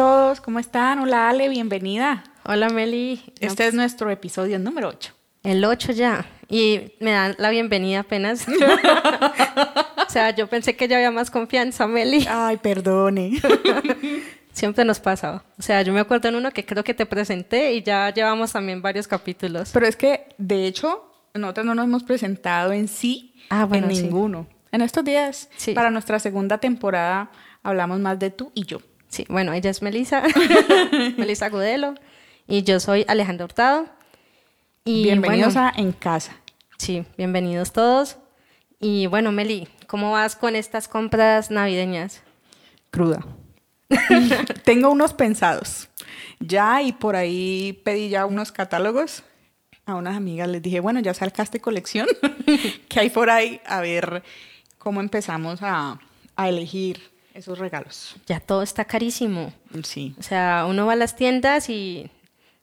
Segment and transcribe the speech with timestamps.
[0.00, 1.00] Todos, ¿cómo están?
[1.00, 2.24] Hola Ale, bienvenida.
[2.46, 3.22] Hola Meli.
[3.38, 5.12] Este es nuestro episodio número 8.
[5.42, 6.24] El 8 ya.
[6.48, 8.46] Y me dan la bienvenida apenas.
[10.08, 12.26] o sea, yo pensé que ya había más confianza, Meli.
[12.30, 13.42] Ay, perdone.
[14.52, 15.44] Siempre nos pasa.
[15.58, 18.52] O sea, yo me acuerdo en uno que creo que te presenté y ya llevamos
[18.52, 19.68] también varios capítulos.
[19.70, 23.96] Pero es que, de hecho, nosotros no nos hemos presentado en sí Ah, bueno, en
[23.96, 24.02] sí.
[24.04, 24.46] ninguno.
[24.72, 25.74] En estos días, Sí.
[25.74, 27.30] para nuestra segunda temporada,
[27.62, 28.80] hablamos más de tú y yo.
[29.10, 30.22] Sí, bueno, ella es Melisa,
[31.16, 31.94] Melisa Gudelo,
[32.46, 33.86] y yo soy Alejandra Hurtado.
[34.84, 36.36] Y Bienvenidos bueno, a En Casa.
[36.78, 38.18] Sí, bienvenidos todos.
[38.78, 42.22] Y bueno, Meli, ¿cómo vas con estas compras navideñas?
[42.92, 43.26] Cruda.
[44.64, 45.88] Tengo unos pensados.
[46.38, 49.24] Ya, y por ahí pedí ya unos catálogos
[49.86, 50.48] a unas amigas.
[50.48, 52.06] Les dije, bueno, ya sacaste colección.
[52.88, 53.60] que hay por ahí?
[53.66, 54.22] A ver
[54.78, 55.98] cómo empezamos a,
[56.36, 58.16] a elegir esos regalos.
[58.26, 59.52] Ya todo está carísimo.
[59.82, 60.14] Sí.
[60.18, 62.10] O sea, uno va a las tiendas y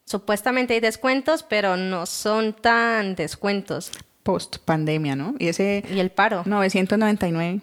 [0.06, 3.92] supuestamente hay descuentos, pero no son tan descuentos.
[4.24, 5.36] Post pandemia, ¿no?
[5.40, 6.44] Y ese Y el paro.
[6.46, 7.62] 999,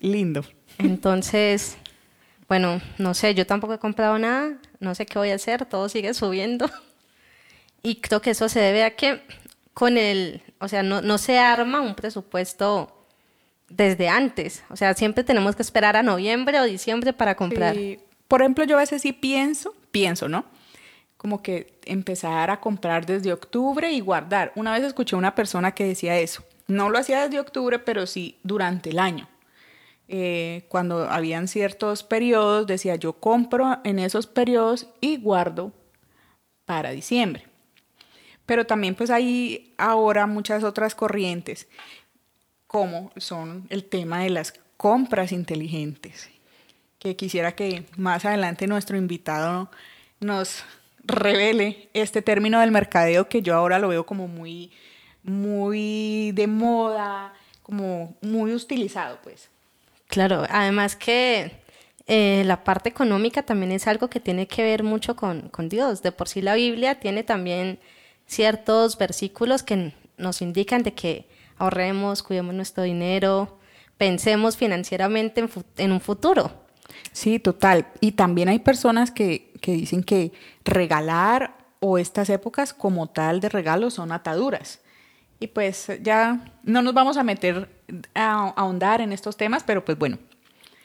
[0.00, 0.44] lindo.
[0.78, 1.76] Entonces,
[2.48, 5.88] bueno, no sé, yo tampoco he comprado nada, no sé qué voy a hacer, todo
[5.88, 6.70] sigue subiendo.
[7.82, 9.22] Y creo que eso se debe a que
[9.72, 12.99] con el, o sea, no, no se arma un presupuesto
[13.70, 14.62] desde antes.
[14.68, 17.74] O sea, siempre tenemos que esperar a noviembre o diciembre para comprar.
[17.74, 17.98] Sí.
[18.28, 20.44] Por ejemplo, yo a veces sí pienso, pienso, ¿no?
[21.16, 24.52] Como que empezar a comprar desde octubre y guardar.
[24.54, 26.44] Una vez escuché a una persona que decía eso.
[26.66, 29.28] No lo hacía desde octubre, pero sí durante el año.
[30.12, 35.72] Eh, cuando habían ciertos periodos, decía yo compro en esos periodos y guardo
[36.64, 37.46] para diciembre.
[38.44, 41.68] Pero también pues hay ahora muchas otras corrientes,
[42.70, 46.30] como son el tema de las compras inteligentes
[47.00, 49.68] que quisiera que más adelante nuestro invitado
[50.20, 50.62] nos
[51.02, 54.70] revele este término del mercadeo que yo ahora lo veo como muy,
[55.24, 59.48] muy de moda, como muy utilizado, pues.
[60.06, 61.50] Claro, además que
[62.06, 66.02] eh, la parte económica también es algo que tiene que ver mucho con, con Dios.
[66.02, 67.80] De por sí la Biblia tiene también
[68.26, 73.58] ciertos versículos que nos indican de que ahorremos, cuidemos nuestro dinero,
[73.96, 76.50] pensemos financieramente en, fu- en un futuro.
[77.12, 77.86] Sí, total.
[78.00, 80.32] Y también hay personas que, que dicen que
[80.64, 84.80] regalar o estas épocas como tal de regalo son ataduras.
[85.38, 87.68] Y pues ya no nos vamos a meter
[88.14, 90.18] a a ahondar en estos temas, pero pues bueno,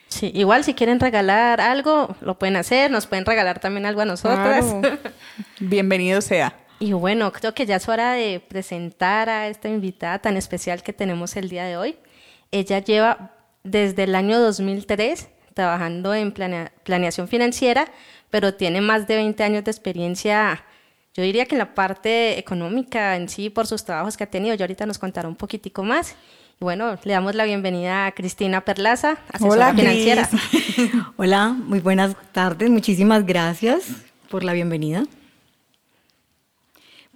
[0.08, 4.06] Sí, igual si quieren regalar algo, lo pueden hacer, nos pueden regalar también algo a
[4.06, 4.64] nosotras.
[4.80, 4.98] Claro.
[5.60, 6.56] Bienvenido sea.
[6.80, 10.94] Y bueno, creo que ya es hora de presentar a esta invitada tan especial que
[10.94, 11.96] tenemos el día de hoy.
[12.52, 13.32] Ella lleva
[13.64, 17.88] desde el año 2003 trabajando en planea- planeación financiera,
[18.30, 20.66] pero tiene más de 20 años de experiencia,
[21.14, 24.54] yo diría que en la parte económica en sí, por sus trabajos que ha tenido.
[24.56, 26.12] Ya ahorita nos contará un poquitico más.
[26.60, 30.30] Y bueno, le damos la bienvenida a Cristina Perlaza, asesora Hola, financiera.
[31.16, 32.70] Hola, muy buenas tardes.
[32.70, 33.88] Muchísimas gracias
[34.30, 35.06] por la bienvenida.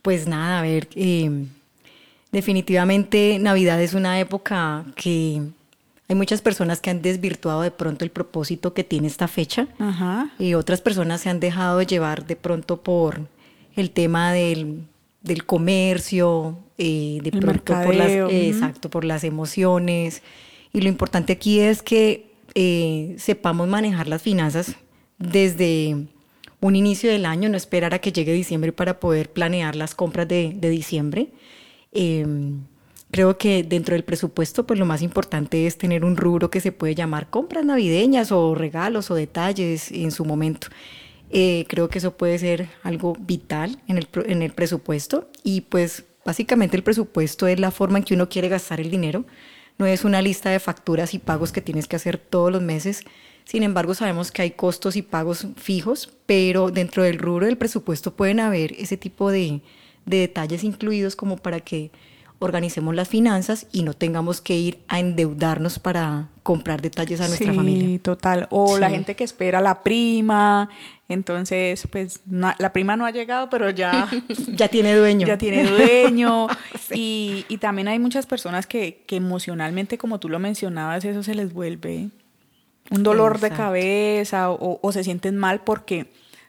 [0.01, 1.45] Pues nada, a ver, eh,
[2.31, 5.41] definitivamente Navidad es una época que
[6.07, 10.31] hay muchas personas que han desvirtuado de pronto el propósito que tiene esta fecha Ajá.
[10.39, 13.27] y otras personas se han dejado llevar de pronto por
[13.75, 14.87] el tema del,
[15.21, 20.23] del comercio, eh, de El pronto por las, eh, exacto, por las emociones.
[20.73, 24.75] Y lo importante aquí es que eh, sepamos manejar las finanzas
[25.17, 26.07] desde
[26.61, 30.27] un inicio del año, no esperar a que llegue diciembre para poder planear las compras
[30.27, 31.29] de, diciembre.
[31.91, 32.25] Eh,
[33.11, 36.71] creo que dentro del presupuesto, pues lo más importante es tener un rubro que se
[36.71, 40.67] puede llamar compras navideñas o regalos o detalles en su momento.
[41.31, 46.05] Eh, creo que eso puede ser algo vital en el, en el presupuesto y pues
[46.25, 49.25] básicamente el presupuesto es la forma en que uno quiere gastar el dinero.
[49.77, 53.03] No es una lista de facturas y pagos que tienes que hacer todos los meses.
[53.49, 58.13] Sin embargo, sabemos que hay costos y pagos fijos, pero dentro del rubro del presupuesto
[58.15, 59.61] pueden haber ese tipo de,
[60.05, 61.89] de detalles incluidos como para que
[62.37, 67.49] organicemos las finanzas y no tengamos que ir a endeudarnos para comprar detalles a nuestra
[67.51, 67.99] sí, familia.
[68.03, 68.47] total.
[68.51, 68.93] O la Sí.
[68.93, 70.69] gente que espera la prima,
[71.09, 74.07] entonces, pues no- la prima no ha llegado, pero ya,
[74.55, 75.25] Ya tiene dueño.
[75.25, 76.47] ya tiene dueño.
[76.93, 81.33] y, y también hay muchas personas que, que emocionalmente, como tú lo mencionabas, eso se
[81.33, 82.09] les vuelve
[82.91, 86.07] un dolor de cabeza o, o se sienten mal porque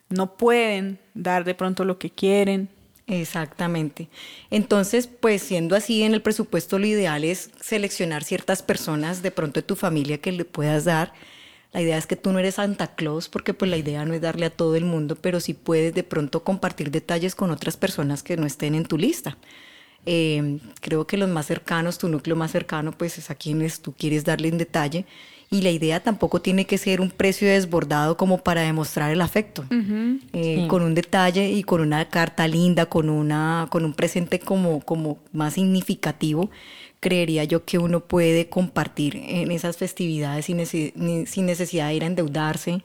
[0.08, 2.68] no pueden dar de pronto lo que quieren.
[3.06, 4.08] Exactamente.
[4.50, 9.60] Entonces, pues siendo así, en el presupuesto lo ideal es seleccionar ciertas personas de pronto
[9.60, 11.12] de tu familia que le puedas dar
[11.72, 14.20] La idea es que tú no eres Santa Claus porque pues la idea no es
[14.20, 18.22] darle a todo el mundo, pero sí puedes de pronto compartir detalles con otras personas
[18.24, 19.38] que no estén en tu lista.
[20.06, 23.94] Eh, creo que los más cercanos, tu núcleo más cercano, pues es a quienes tú
[23.94, 25.06] quieres darle en detalle.
[25.52, 29.64] Y la idea tampoco tiene que ser un precio desbordado como para demostrar el afecto.
[30.32, 34.80] Eh, con un detalle y con una carta linda, con, una, con un presente como,
[34.80, 36.50] como más significativo,
[37.00, 40.64] creería yo que uno puede compartir en esas festividades sin,
[41.26, 42.84] sin necesidad de ir a endeudarse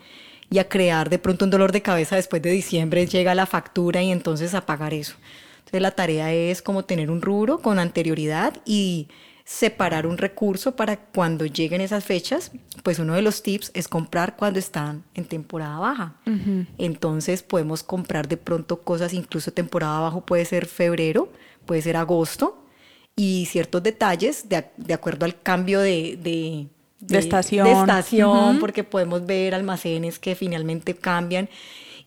[0.50, 4.02] y a crear de pronto un dolor de cabeza después de diciembre, llega la factura
[4.02, 5.16] y entonces a pagar eso.
[5.60, 9.08] Entonces la tarea es como tener un rubro con anterioridad y
[9.46, 12.52] separar un recurso para cuando lleguen esas fechas,
[12.82, 16.16] pues uno de los tips es comprar cuando están en temporada baja.
[16.80, 21.32] Entonces podemos comprar de pronto cosas, incluso temporada baja puede ser febrero,
[21.68, 22.66] puede ser agosto,
[23.16, 26.68] y ciertos detalles de, de acuerdo al cambio de, de,
[27.00, 31.48] de estación, de estación porque podemos ver almacenes que finalmente cambian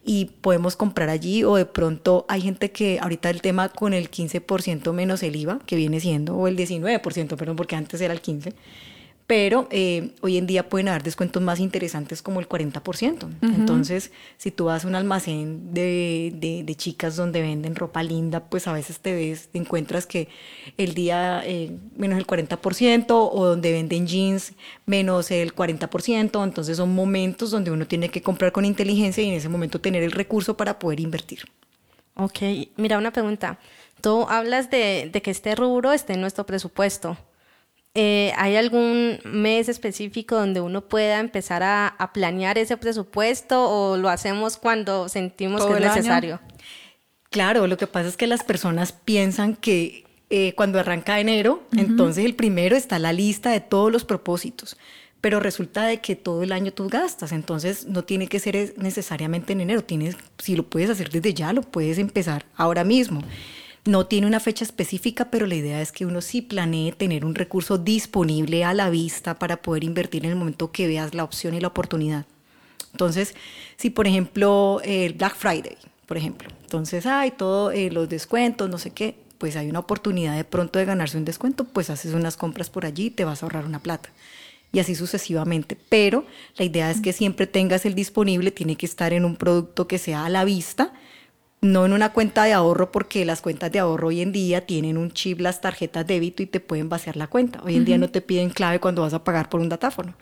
[0.04, 4.10] y podemos comprar allí o de pronto hay gente que ahorita el tema con el
[4.10, 8.22] 15% menos el IVA, que viene siendo, o el 19%, perdón, porque antes era el
[8.22, 8.54] 15%,
[9.28, 13.28] pero eh, hoy en día pueden haber descuentos más interesantes como el 40%.
[13.42, 16.32] Entonces, si tú vas a un almacén de,
[16.64, 20.28] de, chicas donde venden ropa linda, pues a veces te ves, te encuentras que
[20.78, 24.54] el día eh, menos el 40% o donde venden jeans
[24.86, 26.42] menos el 40%.
[26.42, 30.02] Entonces son momentos donde uno tiene que comprar con inteligencia y en ese momento tener
[30.02, 31.40] el recurso para poder invertir.
[32.14, 32.38] Ok,
[32.78, 33.58] mira una pregunta.
[34.00, 37.18] Tú hablas de, de que este rubro esté en nuestro presupuesto.
[38.00, 44.08] Eh, ¿Hay algún mes específico donde uno pueda empezar a, planear ese presupuesto o lo
[44.08, 46.40] hacemos cuando sentimos que es necesario?
[47.30, 52.24] Claro, lo que pasa es que las personas piensan que eh, cuando arranca enero, entonces
[52.24, 54.76] el primero está la lista de todos los propósitos,
[55.20, 59.54] pero resulta de que todo el año tú gastas, entonces no tiene que ser necesariamente
[59.54, 63.24] en enero, tienes, si lo puedes hacer desde ya, lo puedes empezar ahora mismo.
[63.84, 67.34] No tiene una fecha específica, pero la idea es que uno sí planee tener un
[67.34, 71.54] recurso disponible a la vista para poder invertir en el momento que veas la opción
[71.54, 72.26] y la oportunidad.
[72.92, 73.34] Entonces,
[73.76, 75.76] si por ejemplo el Black Friday,
[76.06, 80.36] por ejemplo, entonces hay todos eh, los descuentos, no sé qué, pues hay una oportunidad
[80.36, 83.42] de pronto de ganarse un descuento, pues haces unas compras por allí y te vas
[83.42, 84.10] a ahorrar una plata.
[84.72, 85.78] Y así sucesivamente.
[85.88, 86.26] Pero
[86.56, 89.98] la idea es que siempre tengas el disponible, tiene que estar en un producto que
[89.98, 90.92] sea a la vista
[91.60, 94.96] no en una cuenta de ahorro porque las cuentas de ahorro hoy en día tienen
[94.96, 97.60] un chip las tarjetas de débito y te pueden vaciar la cuenta.
[97.64, 100.14] Hoy en día no te piden clave cuando vas a pagar por un datáfono.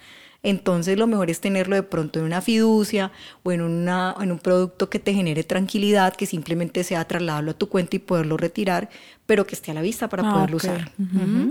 [0.43, 3.11] Entonces lo mejor es tenerlo de pronto en una fiducia
[3.43, 7.55] o en, una, en un producto que te genere tranquilidad, que simplemente sea trasladarlo a
[7.55, 8.89] tu cuenta y poderlo retirar,
[9.27, 10.93] pero que esté a la vista para ah, poderlo usar.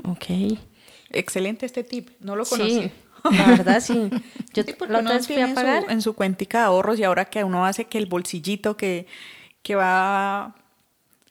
[0.05, 0.57] Ok.
[1.09, 2.83] Excelente este tip, no lo conocí.
[2.83, 2.91] Sí.
[3.31, 4.09] La verdad, sí.
[4.53, 5.83] Yo sí, la otra vez fui a pagar.
[5.83, 8.77] En su, en su cuentica de ahorros y ahora que uno hace que el bolsillito
[8.77, 9.07] que
[9.65, 10.53] que va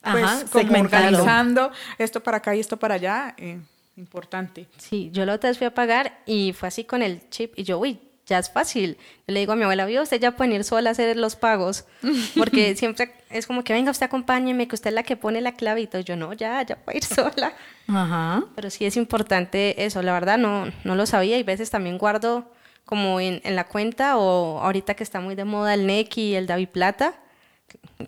[0.02, 3.35] pues, como organizando esto para acá y esto para allá.
[3.38, 3.61] Eh,
[3.97, 4.66] importante.
[4.76, 7.62] Sí, yo la otra vez fui a pagar y fue así con el chip y
[7.62, 8.99] yo, uy, ya es fácil.
[9.28, 11.85] le digo a mi abuela, vio, usted ya puede ir sola a hacer los pagos,
[12.37, 15.54] porque siempre es como que venga, usted acompáñeme, que usted es la que pone la
[15.54, 16.00] todo.
[16.00, 17.54] Yo no, ya, ya puedo ir sola.
[17.87, 18.42] Ajá.
[18.56, 22.50] Pero sí es importante eso, la verdad no, no lo sabía y veces también guardo
[22.85, 26.35] como en, en la cuenta o ahorita que está muy de moda el NEC y
[26.35, 27.14] el Davi Plata,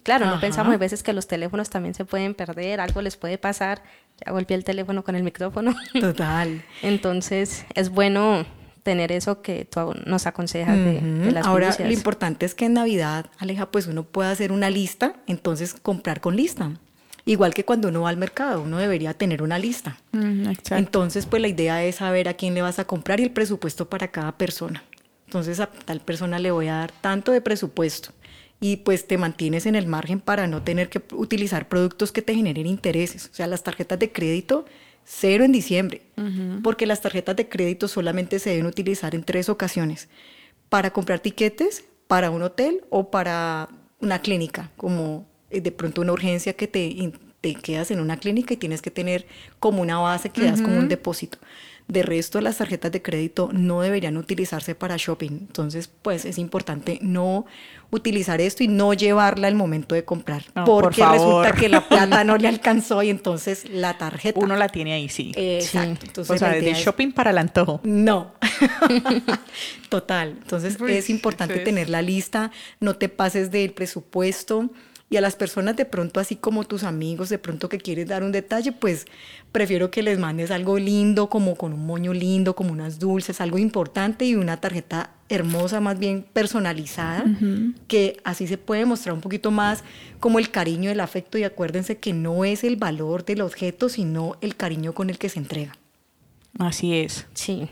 [0.03, 3.39] Claro, no pensamos a veces que los teléfonos también se pueden perder, algo les puede
[3.39, 3.83] pasar.
[4.25, 5.75] Ya golpeé el teléfono con el micrófono.
[6.01, 6.63] Total.
[6.83, 8.47] Entonces, es bueno
[8.83, 13.27] tener eso que tú nos aconsejas de, las Ahora, lo importante es que en Navidad,
[13.39, 16.71] Aleja, pues uno pueda hacer una lista, entonces comprar con lista.
[17.25, 19.99] Igual que cuando uno va al mercado, uno debería tener una lista.
[20.71, 23.89] entonces, pues la idea es saber a quién le vas a comprar y el presupuesto
[23.89, 24.85] para cada persona.
[25.27, 28.13] Entonces, a tal persona le voy a dar tanto de presupuesto
[28.61, 32.35] y pues te mantienes en el margen para no tener que utilizar productos que te
[32.35, 33.29] generen intereses.
[33.31, 34.65] O sea, las tarjetas de crédito,
[35.05, 36.03] cero en diciembre,
[36.63, 40.09] porque las tarjetas de crédito solamente se deben utilizar en tres ocasiones,
[40.69, 43.69] para comprar tiquetes, para un hotel o para
[44.01, 48.55] una clínica, como eh, de pronto una urgencia que te, te quedas en una clínica
[48.55, 49.27] y tienes que tener
[49.61, 51.39] como una base que das como un depósito.
[51.89, 55.31] De resto, las tarjetas de crédito no deberían utilizarse para shopping.
[55.31, 57.47] Entonces, pues es importante no
[57.91, 60.43] utilizar esto y no llevarla al momento de comprar.
[60.65, 64.41] porque resulta que la plata no le alcanzó y entonces la tarjeta.
[64.41, 65.33] Uno la tiene ahí, sí.
[65.37, 66.07] Exacto.
[66.07, 67.81] Entonces, o sea, desde shopping para el antojo.
[67.85, 68.33] No.
[69.89, 70.37] Total.
[70.43, 72.51] Entonces, es importante tener la lista,
[72.81, 74.71] no te pases del presupuesto.
[75.09, 78.25] Y a las personas de pronto, así como tus amigos, de pronto que quieres dar
[78.25, 79.07] un detalle, pues
[79.53, 83.59] prefiero que les mandes algo lindo, como con un moño lindo, como unas dulces, algo
[83.59, 87.25] importante y una tarjeta hermosa, más bien personalizada,
[87.87, 89.85] que así se puede mostrar un poquito más
[90.19, 94.37] como el cariño, el afecto y acuérdense que no es el valor del objeto, sino
[94.41, 95.77] el cariño con el que se entrega.
[96.59, 97.27] Así es.
[97.35, 97.69] Sí.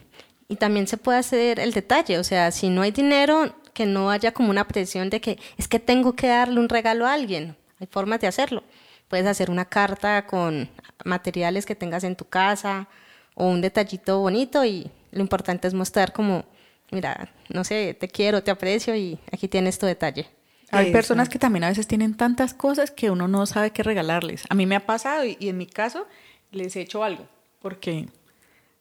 [0.49, 4.11] Y también se puede hacer el detalle, o sea, si no hay dinero, que no
[4.11, 7.57] haya como una presión de que es que tengo que darle un regalo a alguien.
[7.81, 8.63] Hay formas de hacerlo.
[9.09, 10.71] Puedes hacer una carta con
[11.05, 12.89] materiales que tengas en tu casa
[13.35, 16.45] o un detallito bonito y lo importante es mostrar como,
[16.91, 20.29] mira, no sé, te quiero, te aprecio y aquí tienes tu detalle.
[20.71, 24.45] Hay personas que también a veces tienen tantas cosas que uno no sabe qué regalarles.
[24.49, 26.07] A mí me ha pasado y, en mi caso
[26.51, 27.27] les he hecho algo
[27.61, 28.09] porque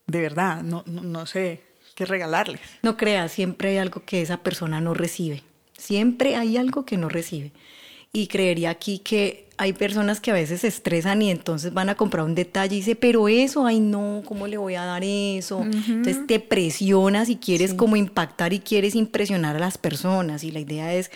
[0.06, 1.64] de verdad no, no, no sé
[1.96, 2.62] qué regalarles.
[2.82, 5.44] No creas, siempre hay algo que esa persona no recibe.
[5.78, 7.52] Siempre hay algo que no recibe.
[8.12, 11.96] Y creería aquí que hay personas que a veces se estresan y entonces van a
[11.96, 15.62] comprar un detalle y dice, pero eso, ay no, ¿cómo le voy a dar eso?
[15.64, 20.44] Entonces te presionas y quieres como impactar y quieres impresionar a las personas.
[20.44, 21.12] Y la idea es,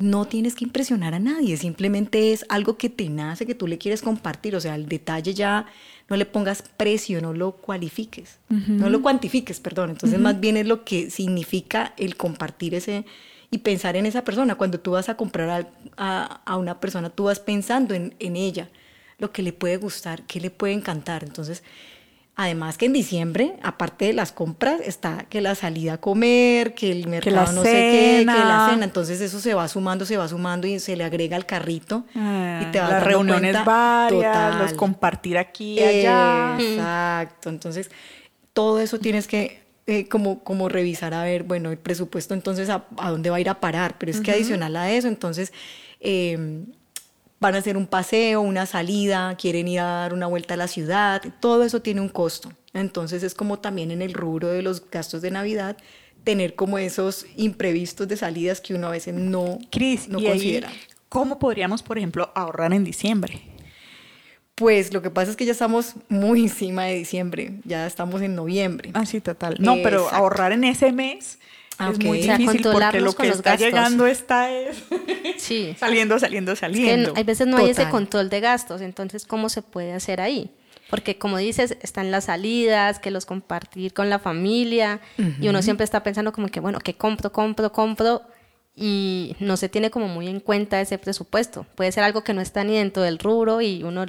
[0.00, 3.78] no tienes que impresionar a nadie, simplemente es algo que te nace, que tú le
[3.78, 4.56] quieres compartir.
[4.56, 5.66] O sea, el detalle ya
[6.08, 9.90] no le pongas precio, no lo cualifiques, no lo cuantifiques, perdón.
[9.90, 13.04] Entonces más bien es lo que significa el compartir ese
[13.50, 14.54] y pensar en esa persona.
[14.54, 18.70] Cuando tú vas a comprar a, a, una persona, tú vas pensando en, en, ella,
[19.18, 21.24] lo que le puede gustar, qué le puede encantar.
[21.24, 21.62] Entonces,
[22.42, 26.90] además que en diciembre, aparte de las compras, está que la salida a comer, que
[26.90, 28.84] el mercado no sé qué, que la cena.
[28.84, 32.06] Entonces eso se va sumando, se va sumando y se le agrega al carrito.
[32.14, 36.56] y te vas las reuniones cuenta, varias, los compartir aquí y allá.
[36.58, 37.50] Exacto.
[37.50, 37.90] Entonces,
[38.54, 42.86] todo eso tienes que eh, como, como revisar a ver, bueno, el presupuesto entonces a,
[42.96, 45.52] dónde va a ir a parar, pero es que adicional a eso, entonces
[46.00, 46.66] em,
[47.40, 50.68] van a hacer un paseo, una salida, quieren ir a dar una vuelta a la
[50.68, 52.52] ciudad, todo eso tiene un costo.
[52.74, 55.76] Entonces es como también en el rubro de los gastos de Navidad,
[56.22, 59.58] tener como esos imprevistos de salidas que uno a veces no,
[60.12, 60.70] considera.
[61.08, 63.40] ¿Cómo podríamos, por ejemplo, ahorrar en diciembre?
[64.54, 68.34] Pues lo que pasa es que ya estamos muy encima de diciembre, ya estamos en
[68.36, 68.90] noviembre.
[68.92, 69.56] Ah, sí, total.
[69.58, 71.38] No, pero ahorrar en ese mes
[71.88, 74.82] es muy difícil porque lo que está llegando está es
[75.38, 75.74] sí.
[75.78, 77.08] saliendo, saliendo, saliendo.
[77.08, 80.20] Es que hay veces no hay ese control de gastos, entonces ¿cómo se puede hacer
[80.20, 80.50] ahí?
[80.90, 85.00] Porque como dices, están las salidas, que los compartir con la familia
[85.40, 88.22] y uno siempre está pensando como que, bueno, que compro, compro, compro
[88.74, 91.64] y no se tiene como muy en cuenta ese presupuesto.
[91.76, 94.06] Puede ser algo que no está ni dentro del rubro y uno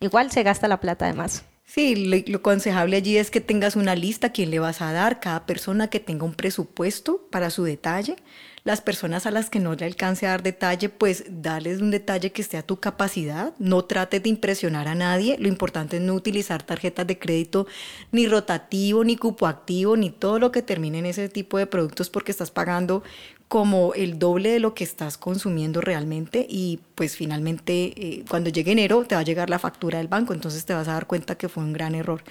[0.00, 1.44] igual se gasta la plata además.
[1.66, 5.46] Sí, lo, aconsejable allí es que tengas una lista quién le vas a dar, cada
[5.46, 8.16] persona que tenga un presupuesto para su detalle.
[8.64, 12.32] Las personas a las que no le alcance a dar detalle, pues darles un detalle
[12.32, 13.54] que esté a tu capacidad.
[13.58, 15.36] No trates de impresionar a nadie.
[15.38, 17.66] Lo importante es no utilizar tarjetas de crédito
[18.12, 22.08] ni rotativo, ni cupo activo, ni todo lo que termine en ese tipo de productos
[22.08, 23.02] porque estás pagando
[23.54, 28.72] como el doble de lo que estás consumiendo realmente y pues finalmente eh, cuando llegue
[28.72, 31.36] enero te va a llegar la factura del banco, entonces te vas a dar cuenta
[31.36, 32.24] que fue un gran error.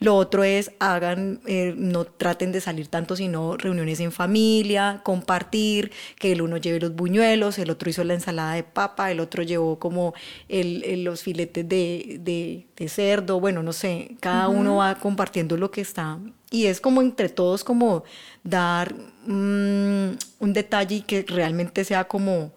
[0.00, 5.92] Lo otro es, hagan, eh, no traten de salir tanto, sino reuniones en familia, compartir,
[6.18, 9.44] que el uno lleve los buñuelos, el otro hizo la ensalada de papa, el otro
[9.44, 10.12] llevó como
[10.48, 15.82] el, los filetes de, de, cerdo, bueno, no sé, cada uno va compartiendo lo que
[15.82, 16.18] está.
[16.50, 18.04] Y es como entre todos como
[18.44, 22.52] dar mm, un detalle y que realmente sea como,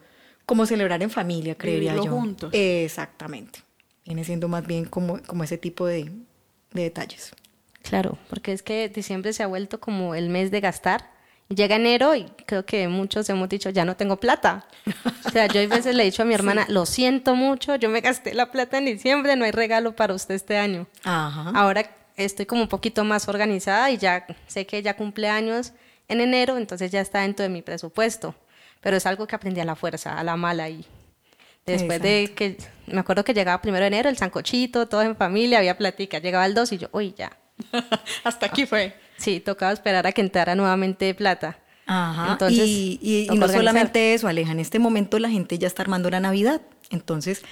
[0.46, 2.06] como celebrar en familia, creería yo.
[2.06, 2.52] juntos.
[2.54, 3.62] Exactamente.
[4.06, 6.12] Viene siendo más bien como, como ese tipo de,
[6.74, 7.32] de detalles.
[7.82, 11.10] Claro, porque es que diciembre se ha vuelto como el mes de gastar.
[11.50, 14.68] Llega enero y creo que muchos hemos dicho, ya no tengo plata.
[15.26, 17.88] O sea, yo a veces le he dicho a mi hermana, lo siento mucho, yo
[17.88, 20.88] me gasté la plata en diciembre, no hay regalo para usted este año.
[21.06, 21.52] Ajá.
[21.56, 25.74] Ahora estoy como un poquito más organizada y ya sé que ya cumple años
[26.08, 28.36] en enero, entonces ya está dentro de mi presupuesto.
[28.82, 30.86] Pero es algo que aprendí a la fuerza, a la mala y
[31.68, 35.58] Después de que, me acuerdo que llegaba primero de enero, el sancochito, todos en familia,
[35.58, 36.20] había platica.
[36.20, 37.38] Llegaba el 2 y yo, uy, ya.
[38.24, 38.96] Hasta aquí fue.
[39.18, 41.60] Sí, tocaba esperar a que entrara nuevamente plata.
[41.86, 42.32] Ajá.
[42.32, 46.22] Entonces, y, no solamente eso, Aleja, en este momento la gente ya está armando la
[46.22, 46.62] Navidad.
[46.90, 47.44] Entonces,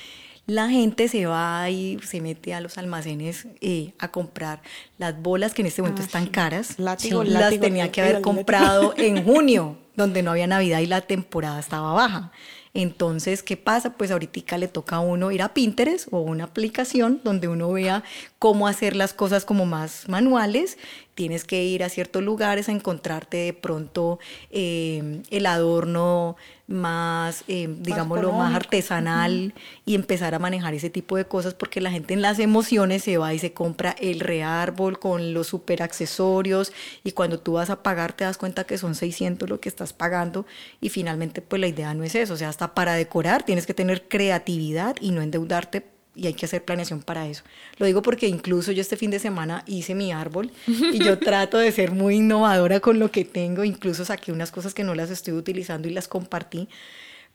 [0.48, 4.62] la gente se va y se mete a los almacenes eh, a comprar
[4.98, 6.78] las bolas que en este momento ah, están caras.
[6.78, 11.60] Látigo, las tenía que haber comprado en junio donde no había Navidad y la temporada
[11.60, 12.32] estaba baja.
[12.76, 13.94] Entonces, ¿qué pasa?
[13.94, 18.04] Pues ahorita le toca a uno ir a Pinterest o una aplicación donde uno vea
[18.38, 20.78] cómo hacer las cosas como más manuales.
[21.16, 24.20] Tienes que ir a ciertos lugares a encontrarte de pronto
[24.52, 26.36] eh, el adorno
[26.68, 29.54] más, eh, digámoslo, más artesanal
[29.86, 33.18] y empezar a manejar ese tipo de cosas porque la gente en las emociones se
[33.18, 37.84] va y se compra el reárbol con los super accesorios y cuando tú vas a
[37.84, 40.46] pagar te das cuenta que son 600 lo que estás pagando
[40.82, 43.74] y finalmente pues la idea no es eso, o sea, hasta para decorar tienes que
[43.74, 47.44] tener creatividad y no endeudarte y hay que hacer planeación para eso.
[47.78, 51.58] Lo digo porque incluso yo este fin de semana hice mi árbol y yo trato
[51.58, 55.10] de ser muy innovadora con lo que tengo, incluso saqué unas cosas que no las
[55.10, 56.70] estoy utilizando y las compartí,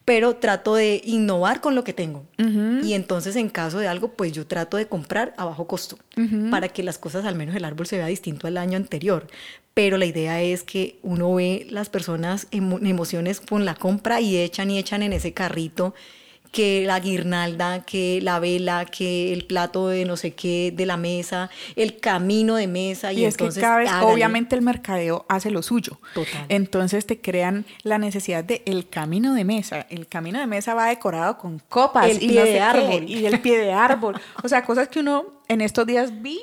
[0.04, 2.24] pero trato de innovar con lo que tengo.
[2.82, 5.98] Y entonces en caso de algo, pues yo trato de comprar a bajo costo
[6.50, 9.26] para que las cosas, al menos el árbol se vea distinto al año anterior.
[9.74, 14.36] Pero la idea es que uno ve las personas en emociones con la compra y
[14.38, 15.94] echan y echan en ese carrito
[16.50, 20.96] que la guirnalda, que la vela, que el plato de no sé qué de la
[20.96, 23.12] mesa, el camino de mesa.
[23.12, 25.98] Y, es entonces, que cada vez, obviamente el mercadeo hace lo suyo.
[26.14, 26.46] Total.
[26.48, 29.86] Entonces te crean la necesidad de el camino de mesa.
[29.90, 33.04] El camino de mesa va decorado con copas el pie de árbol.
[33.08, 34.20] y el pie de árbol.
[34.42, 36.40] o sea, cosas que uno en estos días vi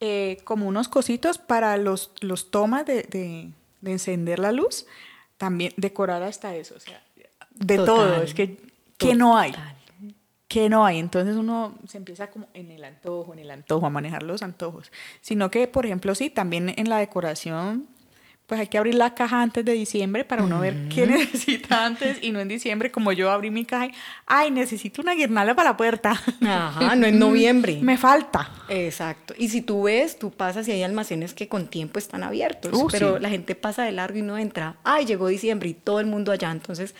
[0.00, 3.50] eh, como unos cositos para los, los tomas de, de,
[3.90, 4.86] encender la luz.
[5.38, 6.74] También decorar hasta eso.
[6.76, 7.02] O sea,
[7.54, 8.22] de todo.
[8.22, 8.69] Es que
[9.00, 9.52] que no hay.
[10.46, 10.98] Que no hay.
[10.98, 14.92] Entonces uno se empieza como en el antojo, en el antojo, a manejar los antojos.
[15.20, 17.88] Sino que, por ejemplo, sí, también en la decoración,
[18.50, 22.18] pues hay que abrir la caja antes de diciembre para uno ver qué necesita antes
[22.20, 23.92] y no en diciembre, como yo abrí mi caja y,
[24.26, 26.20] ay, necesito una guirnalda para la puerta.
[26.44, 27.78] Ajá, no en noviembre.
[27.80, 28.50] Me falta.
[28.68, 29.34] Exacto.
[29.38, 32.88] Y si tú ves, tú pasas y hay almacenes que con tiempo están abiertos, uh,
[32.90, 34.78] pero la gente pasa de largo y no entra.
[34.82, 36.50] Ay, llegó diciembre y todo el mundo allá.
[36.50, 36.96] Entonces,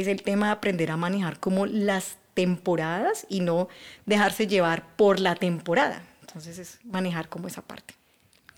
[0.00, 3.68] es el tema de aprender a manejar como las temporadas y no
[4.04, 6.02] dejarse llevar por la temporada.
[6.20, 7.94] Entonces es manejar como esa parte.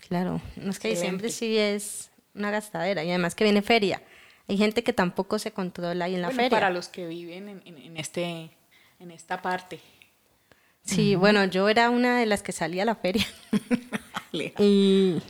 [0.07, 4.01] Claro, no es que diciembre sí es una gastadera y además que viene feria.
[4.47, 6.49] Hay gente que tampoco se controla ahí en la feria.
[6.49, 8.49] Para los que viven en, este,
[8.99, 9.79] en esta parte.
[10.83, 13.25] Sí, bueno, yo era una de las que salía a la feria
[14.31, 15.21] y,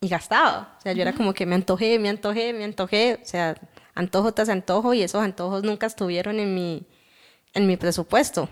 [0.00, 0.76] y gastaba.
[0.78, 3.20] O sea, yo era como que me antojé, me antojé, me antojé.
[3.22, 3.54] O sea,
[3.94, 6.86] antojo tras antojo y esos antojos nunca estuvieron en mi,
[7.54, 8.48] en mi presupuesto.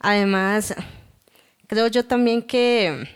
[0.00, 0.74] Además,
[1.66, 3.08] creo yo también que,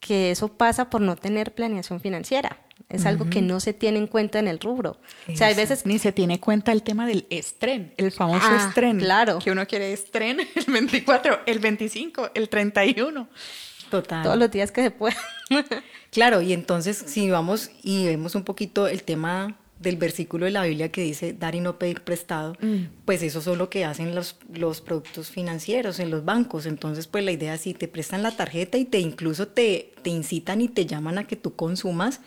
[0.00, 2.60] que eso pasa por no tener planeación financiera.
[2.88, 5.00] Es algo que no se tiene en cuenta en el rubro.
[5.28, 5.86] O sea, hay veces...
[5.86, 9.00] Ni se tiene cuenta el tema del estren, el famoso ah, estren.
[9.00, 9.40] Claro.
[9.40, 13.28] Que uno quiere estren el 24, el 25, el 31.
[13.90, 14.22] Total.
[14.22, 15.16] Todos los días que se pueda.
[16.12, 20.64] claro, y entonces si vamos y vemos un poquito el tema del versículo de la
[20.64, 23.04] Biblia que dice dar y no pedir prestado, mm.
[23.04, 26.66] pues eso es lo que hacen los, los productos financieros en los bancos.
[26.66, 30.10] Entonces, pues la idea es si te prestan la tarjeta y te incluso te, te
[30.10, 32.20] incitan y te llaman a que tú consumas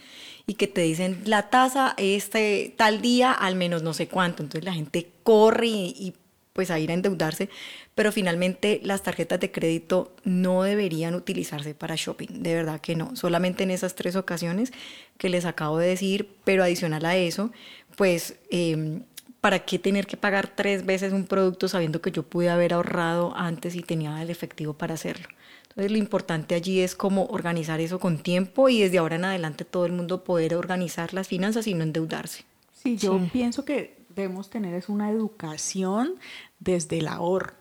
[0.46, 4.44] y que te dicen la tasa este tal día al menos no sé cuánto.
[4.44, 6.14] Entonces la gente corre y
[6.54, 7.50] pues a ir a endeudarse,
[7.96, 13.16] pero finalmente las tarjetas de crédito no deberían utilizarse para shopping, de verdad que no,
[13.16, 14.72] solamente en esas tres ocasiones
[15.18, 17.52] que les acabo de decir, pero adicional a eso,
[17.96, 19.04] pues em,
[19.42, 23.34] ¿para qué tener que pagar tres veces un producto sabiendo que yo pude haber ahorrado
[23.36, 25.28] antes y tenía el efectivo para hacerlo?
[25.70, 29.66] Entonces lo importante allí es cómo organizar eso con tiempo y desde ahora en adelante
[29.66, 32.44] todo el mundo poder organizar las finanzas y no endeudarse.
[32.74, 36.16] Sí, yo pienso que debemos tener es una educación
[36.60, 37.54] desde el ahorro,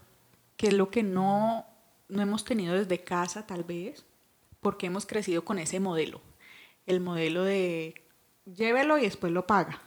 [0.57, 1.67] que es lo que no,
[2.09, 4.05] no hemos tenido desde casa tal vez,
[4.61, 6.21] porque hemos crecido con ese modelo,
[6.87, 7.95] el modelo de
[8.45, 9.81] llévelo y después lo paga,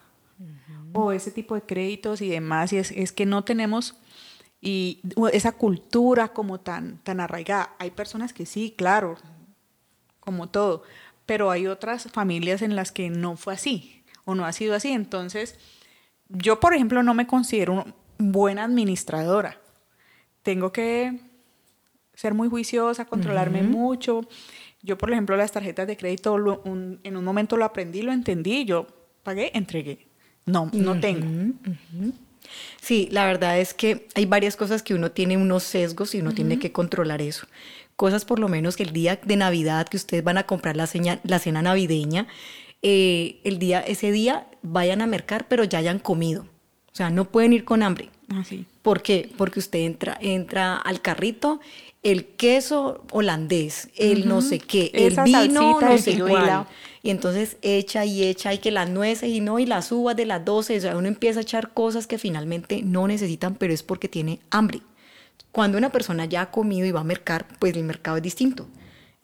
[0.94, 3.96] o ese tipo de créditos y demás, y es, es que no tenemos
[4.62, 5.02] y
[5.34, 7.76] esa cultura como tan, tan arraigada.
[7.80, 9.18] Hay personas que sí, claro,
[10.20, 10.84] como todo,
[11.26, 14.92] pero hay otras familias en las que no fue así o no ha sido así.
[14.92, 15.58] Entonces,
[16.34, 17.86] yo, por ejemplo, no me considero
[18.18, 19.60] buena administradora.
[20.44, 21.20] Tengo que
[22.14, 24.22] ser muy juiciosa, controlarme mucho.
[24.82, 28.88] Yo, por ejemplo, las tarjetas de crédito, en un momento lo aprendí, lo entendí, yo
[29.24, 30.08] pagué, entregué.
[30.46, 31.54] No, no tengo.
[32.82, 36.34] Sí, la verdad es que hay varias cosas que uno tiene unos sesgos y uno
[36.34, 37.48] tiene que controlar eso.
[37.96, 40.90] Cosas por lo menos que el día de Navidad que ustedes van a comprar la,
[41.24, 42.28] la cena navideña,
[42.82, 46.44] eh, el día, ese día vayan a mercar, pero ya hayan comido.
[46.92, 48.10] O sea, no pueden ir con hambre.
[48.30, 48.44] Ah,
[48.82, 49.30] ¿Por qué?
[49.38, 51.60] Porque usted entra, entra al carrito,
[52.04, 56.66] el queso holandés, el no sé qué, el vino no sé cuál.
[57.04, 60.26] y entonces echa y echa y que las nueces y no, y las uvas de
[60.26, 63.84] las 12, o sea, uno empieza a echar cosas que finalmente no necesitan, pero es
[63.84, 64.82] porque tiene hambre.
[65.52, 68.68] Cuando una persona ya ha comido y va a mercar, pues el mercado es distinto.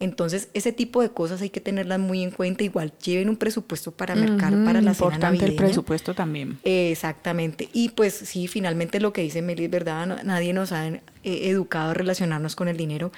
[0.00, 2.62] Entonces, ese tipo de cosas hay que tenerlas muy en cuenta.
[2.62, 6.58] Igual lleven un presupuesto para mercar para la cena Importante el presupuesto también.
[6.62, 7.68] Exactamente.
[7.72, 11.90] Y pues sí, finalmente lo que dice Meli es verdad, nadie nos ha eh, educado
[11.90, 13.10] a relacionarnos con el dinero.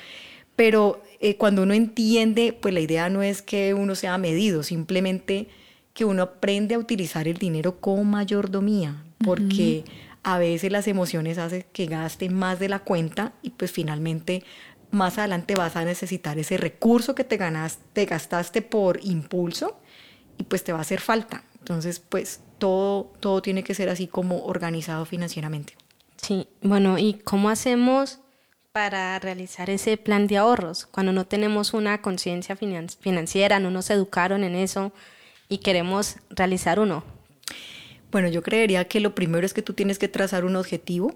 [0.57, 5.49] Pero eh, cuando uno entiende, pues la idea no es que uno sea medido, simplemente
[5.93, 9.85] que uno aprende a utilizar el dinero con mayordomía, porque
[10.23, 14.45] a veces las emociones hacen que gaste más de la cuenta y pues finalmente
[14.91, 19.79] más adelante vas a necesitar ese recurso que te ganaste, gastaste por impulso
[20.39, 21.45] y pues te va a hacer falta.
[21.59, 25.75] Entonces, pues todo, todo tiene que ser así como organizado financieramente.
[26.17, 28.19] Sí, bueno, ¿y cómo hacemos
[28.73, 34.45] para realizar ese plan de ahorros cuando no tenemos una conciencia financiera, no nos educaron
[34.45, 34.93] en eso
[35.49, 37.05] y queremos realizar uno?
[38.11, 41.15] Bueno, yo creería que lo primero es que tú tienes que trazar un objetivo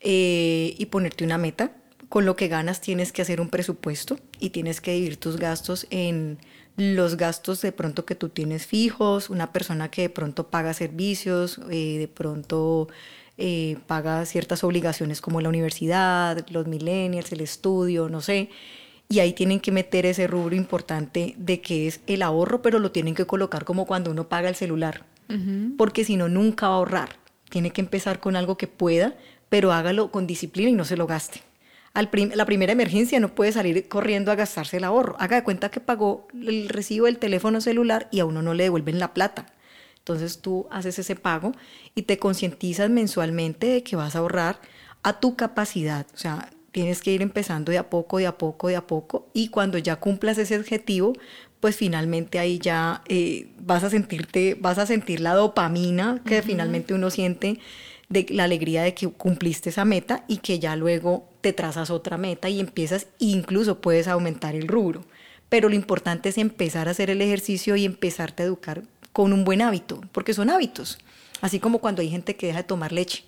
[0.00, 1.72] eh, y ponerte una meta
[2.08, 5.86] con lo que ganas tienes que hacer un presupuesto y tienes que dividir tus gastos
[5.90, 6.38] en
[6.76, 11.60] los gastos de pronto que tú tienes fijos, una persona que de pronto paga servicios,
[11.70, 12.88] eh, de pronto
[13.36, 18.48] eh, paga ciertas obligaciones como la universidad, los millennials, el estudio, no sé.
[19.08, 22.92] Y ahí tienen que meter ese rubro importante de que es el ahorro, pero lo
[22.92, 25.04] tienen que colocar como cuando uno paga el celular,
[25.76, 27.16] porque si no, nunca va a ahorrar.
[27.48, 29.16] Tiene que empezar con algo que pueda,
[29.48, 31.47] pero hágalo con disciplina y no se lo gaste
[31.94, 35.16] la primera emergencia no puede salir corriendo a gastarse el ahorro.
[35.18, 38.64] Haga de cuenta que pagó el recibo del teléfono celular y a uno no le
[38.64, 39.46] devuelven la plata.
[39.98, 41.52] Entonces tú haces ese pago
[41.94, 44.60] y te concientizas mensualmente de que vas a ahorrar
[45.02, 46.06] a tu capacidad.
[46.14, 49.28] O sea, tienes que ir empezando de a poco, de a poco, de a poco.
[49.34, 51.12] Y cuando ya cumplas ese objetivo,
[51.60, 56.94] pues finalmente ahí ya eh, vas a sentirte, vas a sentir la dopamina que finalmente
[56.94, 57.58] uno siente
[58.08, 62.16] de la alegría de que cumpliste esa meta y que ya luego te trazas otra
[62.16, 65.04] meta y empiezas, incluso puedes aumentar el rubro.
[65.48, 69.44] Pero lo importante es empezar a hacer el ejercicio y empezarte a educar con un
[69.44, 70.98] buen hábito, porque son hábitos.
[71.40, 73.24] Así como cuando hay gente que deja de tomar leche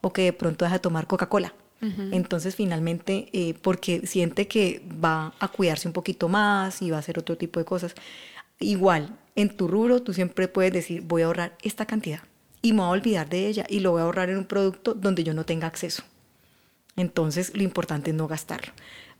[0.00, 1.54] o que de pronto deja de tomar Coca-Cola.
[1.80, 7.00] Entonces, finalmente, eh, porque siente que va a cuidarse un poquito más y va a
[7.00, 7.94] hacer otro tipo de cosas.
[8.58, 12.22] Igual, en tu rubro, tú siempre puedes decir, voy a ahorrar esta cantidad
[12.62, 14.94] y me voy a olvidar de ella y lo voy a ahorrar en un producto
[14.94, 16.02] donde yo no tenga acceso.
[16.96, 18.72] Entonces, lo importante es no gastarlo.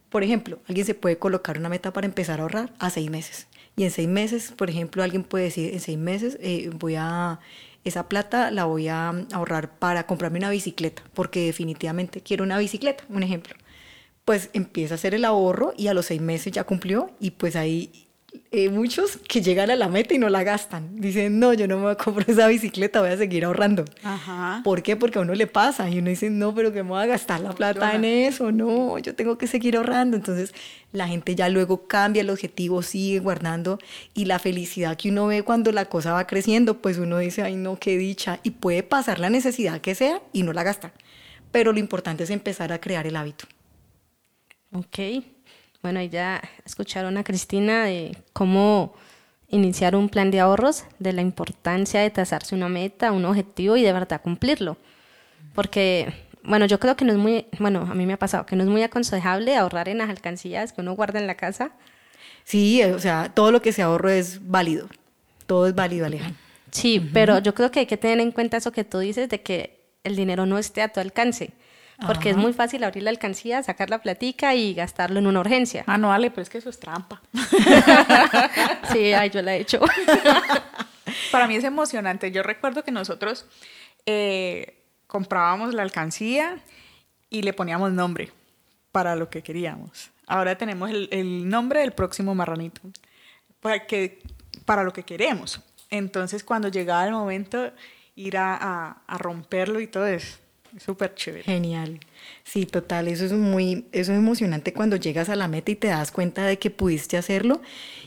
[0.08, 3.46] Por ejemplo, alguien se puede colocar una meta para empezar a ahorrar a seis meses.
[3.76, 7.38] Y en seis meses, por ejemplo, alguien puede decir, en seis meses eh, voy a,
[7.84, 13.04] esa plata la voy a ahorrar para comprarme una bicicleta, porque definitivamente quiero una bicicleta,
[13.08, 13.54] un ejemplo.
[14.24, 17.54] Pues empieza a hacer el ahorro y a los seis meses ya cumplió y pues
[17.54, 18.07] ahí
[18.50, 21.00] eh, muchos que llegan a la meta y no la gastan.
[21.00, 23.84] Dicen, no, yo no me comprar esa bicicleta, voy a seguir ahorrando.
[24.02, 24.62] Ajá.
[24.64, 24.96] ¿Por qué?
[24.96, 27.40] Porque a uno le pasa y uno dice, no, pero que me voy a gastar
[27.40, 30.16] la plata en eso, no, yo tengo que seguir ahorrando.
[30.16, 30.54] Entonces
[30.92, 33.78] la gente ya luego cambia el objetivo, sigue guardando
[34.14, 37.56] y la felicidad que uno ve cuando la cosa va creciendo, pues uno dice, ay,
[37.56, 38.40] no, qué dicha.
[38.42, 40.92] Y puede pasar la necesidad que sea y no la gasta.
[41.50, 43.46] Pero lo importante es empezar a crear el hábito.
[44.72, 44.98] Ok.
[45.82, 48.94] Bueno, ya escucharon a Cristina de cómo
[49.48, 53.82] iniciar un plan de ahorros, de la importancia de trazarse una meta, un objetivo y
[53.82, 54.76] de verdad cumplirlo.
[55.54, 56.12] Porque,
[56.42, 58.64] bueno, yo creo que no es muy, bueno, a mí me ha pasado que no
[58.64, 61.70] es muy aconsejable ahorrar en las alcancías que uno guarda en la casa.
[62.44, 64.88] Sí, o sea, todo lo que se ahorro es válido.
[65.46, 66.38] Todo es válido, Alejandro.
[66.70, 69.40] Sí, pero yo creo que hay que tener en cuenta eso que tú dices de
[69.40, 71.52] que el dinero no esté a tu alcance
[72.06, 75.82] porque es muy fácil abrir la alcancía, sacar la platica y gastarlo en una urgencia.
[75.86, 77.20] Ah, no, vale, pero es que eso es trampa.
[78.92, 79.80] sí, ay, yo la he hecho.
[81.32, 82.30] Para mí es emocionante.
[82.30, 83.46] Yo recuerdo que nosotros
[84.06, 86.62] eh, comprábamos la alcancía
[87.30, 88.32] y le poníamos nombre
[88.92, 90.10] para lo que queríamos.
[90.26, 92.80] Ahora tenemos el, nombre del próximo marranito
[93.60, 94.22] para, que,
[94.64, 95.60] para lo que queremos.
[95.90, 97.72] Entonces, cuando llegaba el momento,
[98.14, 100.38] ir a, a romperlo y todo eso
[100.76, 101.44] Súper chévere.
[101.44, 102.00] Genial.
[102.44, 105.88] Sí, total, eso es muy, eso es emocionante cuando llegas a la meta y te
[105.88, 107.60] das cuenta de que pudiste hacerlo.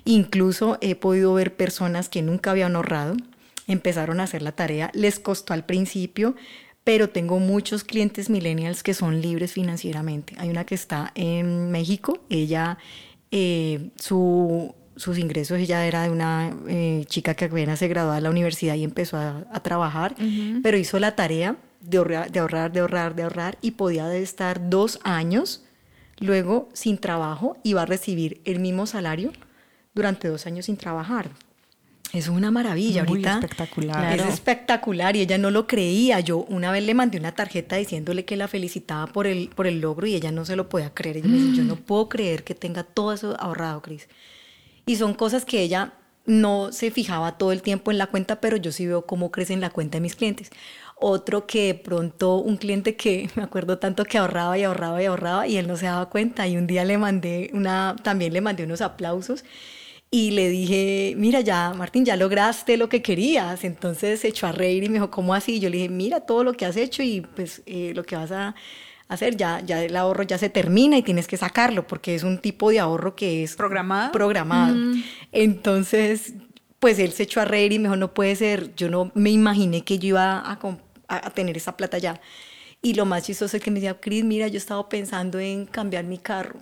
[0.06, 3.16] Incluso he podido ver personas que nunca habían ahorrado,
[3.68, 6.36] empezaron a hacer la tarea, les costó al principio,
[6.84, 10.34] pero tengo muchos clientes millennials que son libres financieramente.
[10.38, 12.78] Hay una que está en México, ella,
[13.32, 18.22] eh, su, sus ingresos, ella era de una eh, chica que apenas se graduó de
[18.22, 20.16] la universidad y empezó a, trabajar,
[20.64, 24.70] pero hizo la tarea de ahorrar, de ahorrar, de ahorrar, de ahorrar y podía estar
[24.70, 25.64] dos años
[26.20, 29.32] luego sin trabajo y va a recibir el mismo salario
[29.94, 31.32] durante dos años sin trabajar.
[32.14, 33.34] Es una maravilla Muy ahorita.
[33.36, 34.20] espectacular.
[34.20, 36.20] Es espectacular y ella no lo creía.
[36.20, 39.80] Yo una vez le mandé una tarjeta diciéndole que la felicitaba por el, por el
[39.80, 41.18] logro y ella no se lo podía creer.
[41.18, 44.10] Ella me dice, yo no puedo creer que tenga todo eso ahorrado, Cris.
[44.86, 45.94] Y son cosas que ella
[46.26, 49.54] no se fijaba todo el tiempo en la cuenta, pero yo sí veo cómo crece
[49.54, 50.50] en la cuenta de mis clientes.
[51.04, 55.06] Otro que de pronto un cliente que me acuerdo tanto que ahorraba y ahorraba y
[55.08, 58.42] ahorraba y él no se daba cuenta y un día le mandé una, también le
[58.42, 59.44] mandé unos aplausos
[60.14, 63.64] y le dije, mira ya, Martín, ya lograste lo que querías.
[63.64, 65.60] Entonces se echó a reír y me dijo, ¿cómo así?
[65.62, 68.32] Yo le dije, mira todo lo que has hecho y pues eh, lo que vas
[68.32, 68.54] a
[69.08, 72.40] hacer, ya, ya el ahorro ya se termina y tienes que sacarlo porque es un
[72.40, 74.12] tipo de ahorro que es ¿Programado?
[74.12, 74.76] Programado.
[75.32, 76.34] Entonces,
[76.80, 79.30] pues él se echó a reír y me dijo, no puede ser, yo no me
[79.32, 80.78] imaginé que yo iba a, com-
[81.16, 82.20] a- a tener esa plata ya.
[82.82, 86.04] Y lo más chistoso es que me decía, Cris, mira, yo estaba pensando en cambiar
[86.06, 86.60] mi carro.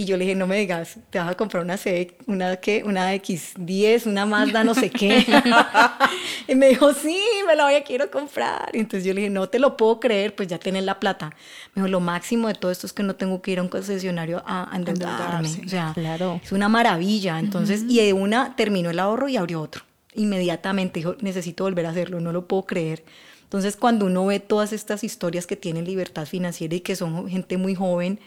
[0.00, 2.84] Y yo le dije, no me digas, te vas a comprar una C, una que,
[2.84, 5.26] una X10, una Mazda, no sé qué.
[6.46, 8.70] y me dijo, sí, me la voy a quiero comprar.
[8.72, 11.30] Y entonces yo le dije, no te lo puedo creer, pues ya tienes la plata.
[11.74, 13.68] Me dijo, lo máximo de todo esto es que no tengo que ir a un
[13.68, 15.48] concesionario a, endeudarme.
[15.66, 16.40] O sea, Claro.
[16.44, 17.40] es una maravilla.
[17.40, 19.82] Entonces, y de una terminó el ahorro y abrió otro.
[20.14, 23.02] Inmediatamente dijo, necesito volver a hacerlo, no lo puedo creer.
[23.48, 27.56] Entonces, cuando uno ve todas estas historias que tienen libertad financiera y que son gente
[27.56, 28.20] muy joven,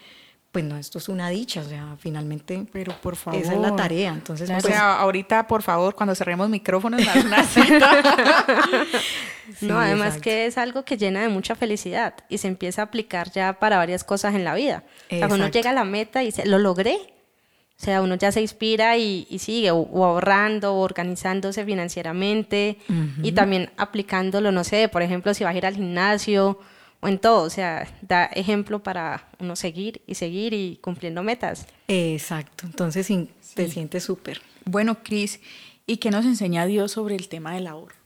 [0.50, 3.40] pues no, esto es una dicha, o sea, finalmente Pero por favor.
[3.40, 4.12] esa es la tarea.
[4.12, 8.02] Entonces, o pues, sea, ahorita, por favor, cuando cerremos micrófonos, haz una cita.
[9.58, 10.24] sí, no, además exacto.
[10.24, 13.76] que es algo que llena de mucha felicidad y se empieza a aplicar ya para
[13.76, 14.82] varias cosas en la vida.
[15.06, 15.52] O sea, uno Exacto.
[15.56, 16.98] llega a la meta y dice, lo logré.
[17.82, 22.78] O sea, uno ya se inspira y, y sigue o, o ahorrando o organizándose financieramente
[23.24, 26.60] y también aplicándolo, no sé, por ejemplo, si vas a ir al gimnasio
[27.00, 27.42] o en todo.
[27.42, 31.66] O sea, da ejemplo para uno seguir y seguir y cumpliendo metas.
[31.88, 32.66] Exacto.
[32.66, 34.40] Entonces, sí, te sientes súper.
[34.64, 35.40] bueno, Cris,
[35.84, 37.96] ¿y qué nos enseña Dios sobre el tema del ahorro?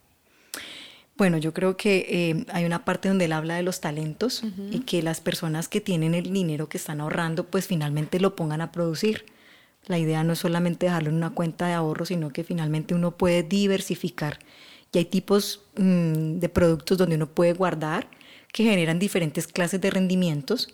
[1.19, 4.81] Bueno, yo creo que eh, hay una parte donde él habla de los talentos y
[4.81, 8.73] que las personas que tienen el dinero que están ahorrando, pues finalmente lo pongan a
[8.73, 9.27] producir.
[9.87, 13.12] La idea no es solamente dejarlo en una cuenta de ahorro, sino que finalmente uno
[13.16, 14.38] puede diversificar.
[14.92, 18.09] Y hay tipos mm, de productos donde uno puede guardar
[18.53, 20.68] que generan diferentes clases de rendimientos,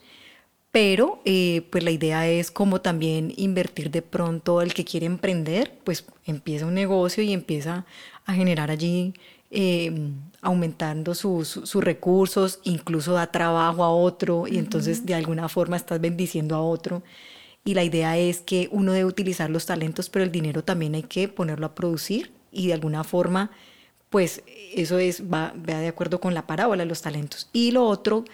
[0.70, 5.78] pero eh, pues la idea es como también invertir de pronto el que quiere emprender,
[5.84, 7.84] pues empieza un negocio y empieza
[8.26, 9.14] a generar allí,
[9.50, 9.92] eh,
[10.40, 15.76] aumentando sus, sus- sus recursos, incluso da trabajo a otro y entonces de alguna forma
[15.76, 17.02] estás bendiciendo a otro.
[17.64, 21.04] Y la idea es que uno debe utilizar los talentos, pero el dinero también hay
[21.04, 23.50] que ponerlo a producir y de alguna forma,
[24.10, 24.42] pues
[24.74, 27.48] eso es, va, va de acuerdo con la parábola de los talentos.
[27.52, 28.24] Y lo otro,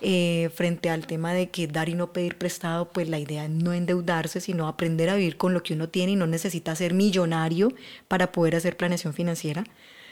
[0.00, 3.50] eh, frente al tema de que dar y no pedir prestado, pues la idea es
[3.50, 6.94] no endeudarse, sino aprender a vivir con lo que uno tiene y no necesita ser
[6.94, 7.72] millonario
[8.06, 9.64] para poder hacer planeación financiera,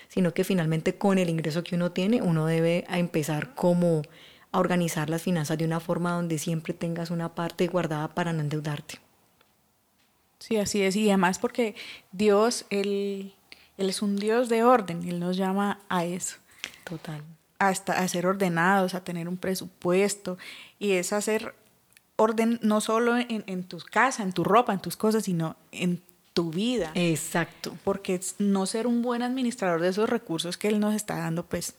[0.08, 4.02] sino que finalmente con el ingreso que uno tiene, uno debe a empezar como
[4.56, 8.40] a organizar las finanzas de una forma donde siempre tengas una parte guardada para no
[8.40, 8.98] endeudarte.
[10.38, 10.96] Sí, así es.
[10.96, 11.74] Y además porque
[12.10, 13.34] Dios, él,
[13.76, 15.06] él es un Dios de orden.
[15.06, 16.36] Él nos llama a eso.
[16.84, 17.22] Total.
[17.58, 20.38] Hasta a ser ordenados, a tener un presupuesto.
[20.78, 21.54] Y es hacer
[22.16, 26.02] orden no solo en, en tu casa, en tu ropa, en tus cosas, sino en
[26.32, 26.92] tu vida.
[26.94, 27.76] Exacto.
[27.84, 31.74] Porque no ser un buen administrador de esos recursos que Él nos está dando, pues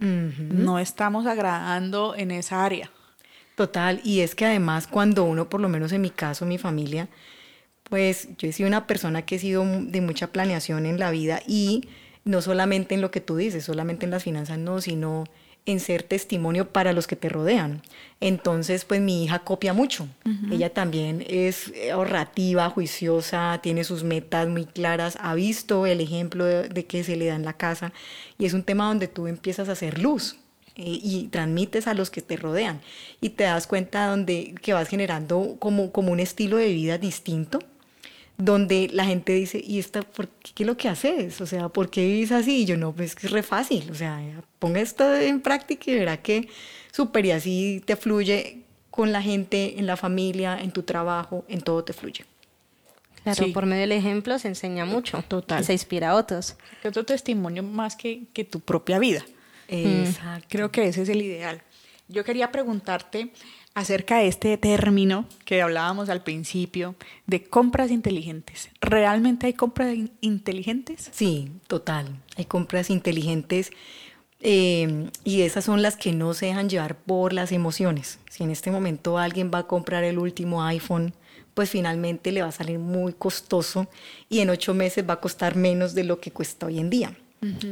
[0.00, 2.90] No estamos agradando en esa área.
[3.56, 7.08] Total, y es que además cuando uno, por lo menos en mi caso, mi familia,
[7.82, 11.40] pues yo he sido una persona que he sido de mucha planeación en la vida
[11.46, 11.88] y
[12.24, 15.24] no solamente en lo que tú dices, solamente en las finanzas, no, sino
[15.68, 17.82] en ser testimonio para los que te rodean.
[18.20, 20.08] Entonces, pues mi hija copia mucho.
[20.50, 26.68] Ella también es ahorrativa, juiciosa, tiene sus metas muy claras, ha visto el ejemplo de,
[26.68, 27.92] de que se le da en la casa
[28.38, 30.36] y es un tema donde tú empiezas a hacer luz
[30.76, 32.80] eh, y transmites a los que te rodean
[33.20, 37.60] y te das cuenta donde que vas generando como, como un estilo de vida distinto
[38.38, 41.40] donde la gente dice, ¿y esta, por qué, qué es lo que haces?
[41.40, 42.62] O sea, ¿por qué vives así?
[42.62, 44.20] Y yo, no, pues que es re fácil, o sea,
[44.58, 46.48] ponga esto en práctica y verá que
[46.92, 51.60] súper y así te fluye con la gente, en la familia, en tu trabajo, en
[51.60, 52.24] todo te fluye.
[53.24, 53.50] Claro, Sí.
[53.52, 55.22] por medio del ejemplo se enseña mucho.
[55.28, 55.60] Total.
[55.60, 56.56] Y se inspira a otros.
[56.80, 59.24] Que otro testimonio más que, que tu propia vida.
[59.68, 60.46] Exacto.
[60.48, 61.60] Creo que ese es el ideal.
[62.08, 63.30] Yo quería preguntarte
[63.78, 66.94] acerca de este término que hablábamos al principio
[67.26, 68.70] de compras inteligentes.
[68.80, 71.08] ¿Realmente hay compras in- inteligentes?
[71.12, 72.20] Sí, total.
[72.36, 73.70] Hay compras inteligentes
[74.40, 78.18] eh, y esas son las que no se dejan llevar por las emociones.
[78.30, 81.14] Si en este momento alguien va a comprar el último iPhone
[81.54, 83.88] pues finalmente le va a salir muy costoso
[84.28, 87.16] y en ocho meses va a costar menos de lo que cuesta hoy en día.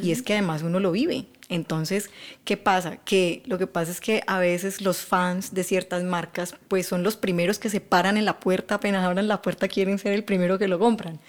[0.02, 1.26] Y es que además uno lo vive.
[1.48, 2.10] Entonces,
[2.44, 2.96] ¿qué pasa?
[2.96, 7.02] Que lo que pasa es que a veces los fans de ciertas marcas, pues son
[7.02, 10.24] los primeros que se paran en la puerta, apenas abran la puerta quieren ser el
[10.24, 11.20] primero que lo compran.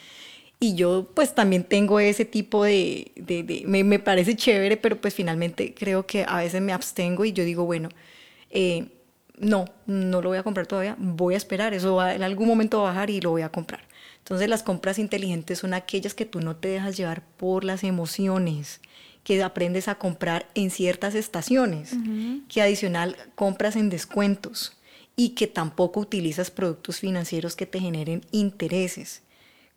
[0.60, 3.12] Y yo pues también tengo ese tipo de,
[3.68, 7.66] me, parece chévere, pero pues finalmente creo que a veces me abstengo y yo digo,
[7.66, 7.90] bueno,
[8.50, 8.88] eh,
[9.38, 12.80] no, no lo voy a comprar todavía, voy a esperar, eso va en algún momento
[12.80, 13.82] a bajar y lo voy a comprar.
[14.18, 18.82] Entonces las compras inteligentes son aquellas que tú no te dejas llevar por las emociones,
[19.28, 21.92] que aprendes a comprar en ciertas estaciones,
[22.48, 24.78] que adicional compras en descuentos
[25.18, 29.24] y que tampoco utilizas productos financieros que te generen intereses.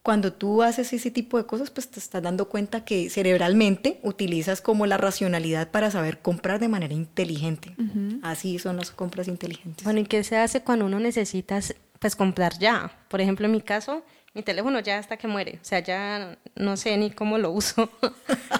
[0.05, 4.61] Cuando tú haces ese tipo de cosas, pues te estás dando cuenta que cerebralmente utilizas
[4.61, 7.75] como la racionalidad para saber comprar de manera inteligente.
[8.23, 9.83] Así son las compras inteligentes.
[9.83, 11.59] Bueno, ¿y qué se hace cuando uno necesita
[11.99, 12.93] pues comprar ya?
[13.09, 16.77] Por ejemplo, en mi caso, mi teléfono ya hasta que muere, o sea, ya no
[16.77, 17.91] sé ni cómo lo uso.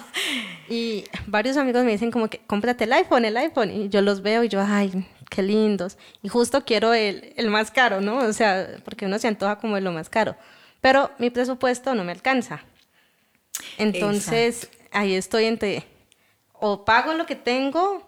[0.71, 4.21] y varios amigos me dicen como que cómprate el iPhone, el iPhone, y yo los
[4.21, 5.97] veo y yo, ay, qué lindos.
[6.23, 8.17] Y justo quiero el, el más caro, ¿no?
[8.17, 10.35] O sea, porque uno se antoja como de lo más caro
[10.81, 12.63] pero mi presupuesto no me alcanza.
[13.77, 15.85] Entonces, ahí estoy entre,
[16.53, 18.03] o pago lo que tengo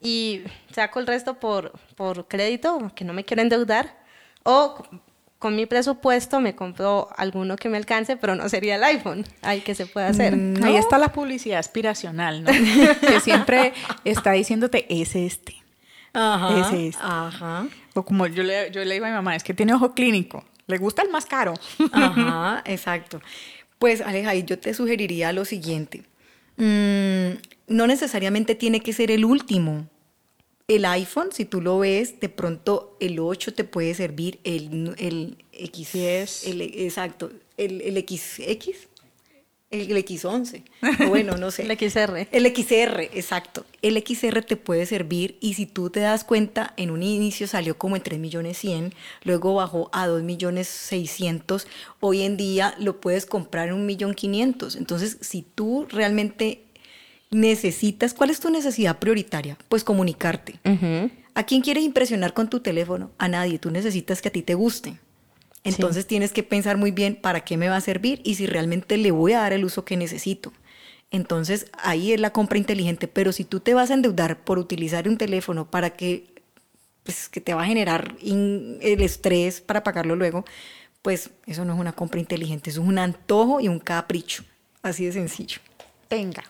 [0.00, 4.02] y saco el resto por, por crédito, que no me quiero endeudar,
[4.42, 4.82] o
[5.44, 9.26] con mi presupuesto me compro alguno que me alcance, pero no sería el iPhone.
[9.42, 10.34] Ahí que se puede hacer.
[10.34, 12.50] Mm, ahí está la publicidad aspiracional, ¿no?
[13.06, 13.74] que siempre
[14.06, 15.56] está diciéndote, es este.
[16.14, 17.02] Ajá, es este.
[17.02, 17.66] Ajá.
[17.92, 20.46] O como yo le, yo le digo a mi mamá, es que tiene ojo clínico.
[20.66, 21.52] Le gusta el más caro.
[21.92, 23.20] Ajá, exacto.
[23.78, 26.04] Pues Aleja, yo te sugeriría lo siguiente.
[26.56, 27.36] Mm,
[27.68, 29.90] no necesariamente tiene que ser el último.
[30.66, 35.44] El iPhone, si tú lo ves, de pronto el 8 te puede servir, el, el
[35.52, 35.94] X.
[36.46, 38.88] El, exacto, el, el XX
[39.80, 40.62] el, X11,
[41.08, 41.62] bueno, no sé.
[41.62, 42.28] el XR.
[42.30, 43.64] El XR, exacto.
[43.82, 47.76] El XR te puede servir y si tú te das cuenta, en un inicio salió
[47.76, 51.66] como en 3 millones 100, luego bajó a 2 millones 600,
[52.00, 54.76] hoy en día lo puedes comprar en un millón 500.
[54.76, 56.63] Entonces, si tú realmente
[57.34, 59.58] necesitas, ¿cuál es tu necesidad prioritaria?
[59.68, 60.58] Pues comunicarte.
[61.34, 63.10] ¿A quién quieres impresionar con tu teléfono?
[63.18, 63.58] A nadie.
[63.58, 64.98] Tú necesitas que a ti te guste.
[65.64, 68.96] Entonces tienes que pensar muy bien para qué me va a servir y si realmente
[68.98, 70.52] le voy a dar el uso que necesito.
[71.10, 75.08] Entonces ahí es la compra inteligente, pero si tú te vas a endeudar por utilizar
[75.08, 76.34] un teléfono para que,
[77.02, 80.44] pues, que te va a generar el estrés para pagarlo luego,
[81.02, 84.44] pues eso no es una compra inteligente, eso es un antojo y un capricho,
[84.82, 85.58] así de sencillo.
[86.14, 86.44] Venga.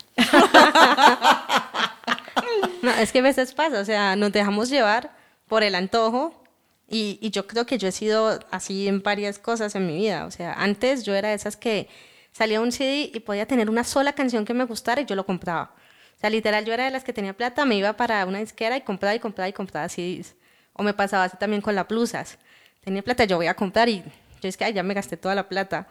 [2.83, 5.09] no, es que a veces pasa, o sea, nos dejamos llevar
[5.47, 6.39] por el antojo
[6.87, 10.27] y, y, yo creo que yo he sido así en varias cosas en mi vida.
[10.27, 11.89] O sea, antes yo era de esas que
[12.31, 15.25] salía un CD y podía tener una sola canción que me gustara y yo lo
[15.25, 15.73] compraba.
[16.15, 18.77] O sea, literal, yo era de las que tenía plata, me iba para una disquera
[18.77, 20.35] y compraba y compraba y compraba CDs.
[20.73, 22.37] O me pasaba así también con las blusas.
[22.83, 24.03] Tenía plata, yo voy a comprar y
[24.41, 25.87] yo es que ya me gasté toda la plata.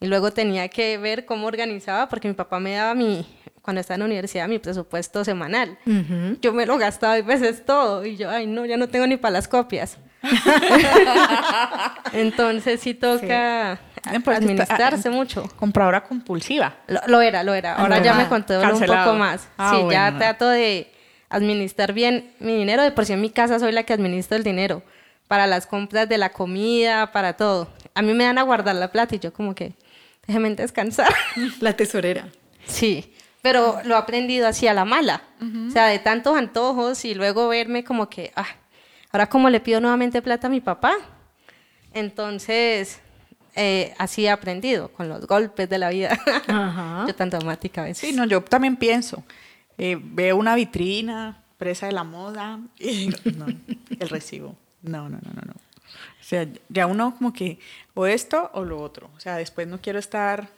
[0.00, 3.26] Y luego tenía que ver cómo organizaba porque mi papá me daba mi,
[3.60, 5.78] cuando estaba en la universidad, mi presupuesto semanal.
[6.40, 8.04] Yo me lo gastaba y veces todo.
[8.06, 9.98] Y yo, ay, no, ya no tengo ni para las copias.
[12.12, 15.44] Entonces sí toca administrarse ah, mucho.
[15.56, 16.76] Compradora compulsiva.
[17.06, 17.74] Lo, era, lo era.
[17.76, 19.48] Ahora ya me controlo un poco más.
[19.58, 20.90] Ah, sí, ya trato de
[21.28, 22.82] administrar bien mi dinero.
[22.82, 24.82] De por sí en mi casa soy la que administra el dinero.
[25.28, 27.68] Para las compras de la comida, para todo.
[27.94, 29.74] A mí me dan a guardar la plata y yo como que,
[30.26, 31.12] déjeme descansar.
[31.60, 32.28] La tesorera.
[32.66, 35.22] Sí, pero lo he aprendido así a la mala.
[35.68, 38.46] O sea, de tantos antojos y luego verme como que, ah,
[39.12, 40.96] Ahora como le pido nuevamente plata a mi papá,
[41.92, 43.00] entonces
[43.56, 46.18] eh, así he aprendido con los golpes de la vida.
[47.06, 48.08] yo tan dramática a veces.
[48.08, 49.24] Sí, no, yo también pienso.
[49.78, 54.56] Eh, veo una vitrina, presa de la moda, y no, el recibo.
[54.82, 55.54] No, no, no, no, no.
[56.30, 57.58] O sea, ya uno como que
[57.94, 59.10] o esto o lo otro.
[59.16, 60.48] O sea, después no quiero estar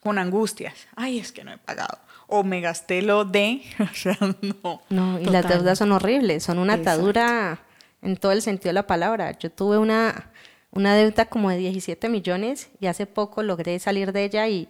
[0.00, 0.74] con angustias.
[0.96, 1.98] Ay, es que no he pagado
[2.32, 4.80] o me gasté lo de, o sea, no.
[4.88, 7.60] No, y las deudas son horribles, son una atadura
[8.00, 9.38] en todo el sentido de la palabra.
[9.38, 10.30] Yo tuve una,
[10.70, 14.66] una deuda como de 17 millones y hace poco logré salir de ella y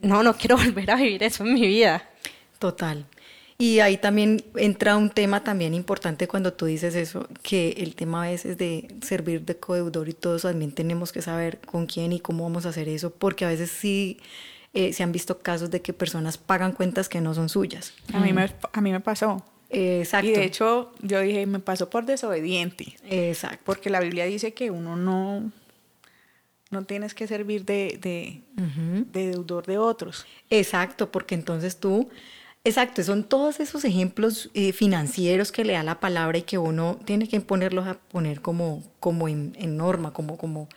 [0.00, 2.02] no, no quiero volver a vivir eso en mi vida.
[2.58, 3.06] Total.
[3.56, 8.24] Y ahí también entra un tema también importante cuando tú dices eso, que el tema
[8.24, 12.12] a veces de servir de codeudor y todo eso, también tenemos que saber con quién
[12.12, 14.18] y cómo vamos a hacer eso, porque a veces sí
[14.72, 17.94] eh, se han visto casos de que personas pagan cuentas que no son suyas.
[18.12, 19.44] A mí me, a mí me pasó.
[19.70, 20.28] Exacto.
[20.28, 22.96] Y de hecho, yo dije, me pasó por desobediente.
[23.08, 23.60] Exacto.
[23.64, 25.52] Porque la Biblia dice que uno no,
[26.70, 28.42] no tienes que servir de, de,
[29.12, 30.26] de deudor de otros.
[30.50, 32.08] Exacto, porque entonces tú,
[32.64, 36.98] exacto, son todos esos ejemplos eh, financieros que le da la palabra y que uno
[37.04, 40.68] tiene que ponerlos a poner como, como en, en norma, como, como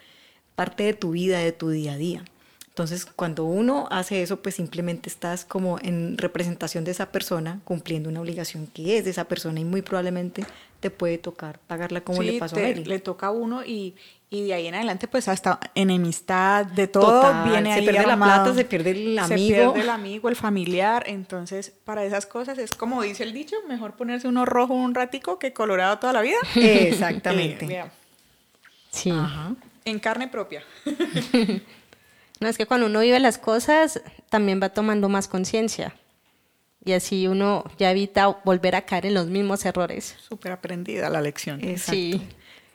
[0.55, 2.25] parte de tu vida, de tu día a día.
[2.69, 8.07] Entonces, cuando uno hace eso, pues simplemente estás como en representación de esa persona, cumpliendo
[8.07, 10.45] una obligación que es de esa persona y muy probablemente
[10.79, 12.85] te puede tocar pagarla como Sí, le pasó te- a Mary.
[12.85, 13.95] Le toca a uno y,
[14.29, 18.05] y de ahí en adelante, pues hasta enemistad, de todo Total, viene se ahí pierde
[18.07, 19.73] la plata, se pierde el Se amigo.
[19.73, 21.03] pierde el amigo, el familiar.
[21.07, 25.39] Entonces, para esas cosas es como dice el dicho, mejor ponerse uno rojo un ratico
[25.39, 26.37] que colorado toda la vida.
[26.55, 27.65] Exactamente.
[27.65, 27.91] Eh, vea,
[28.89, 29.11] Sí.
[29.11, 29.55] Ajá.
[29.85, 30.63] en carne propia.
[32.39, 33.99] No, es que cuando uno vive las cosas,
[34.29, 35.95] también va tomando más conciencia.
[36.85, 40.15] Y así uno ya evita volver a caer en los mismos errores.
[40.19, 41.59] Súper aprendida la lección.
[41.63, 41.93] Exacto.
[41.93, 42.21] Sí.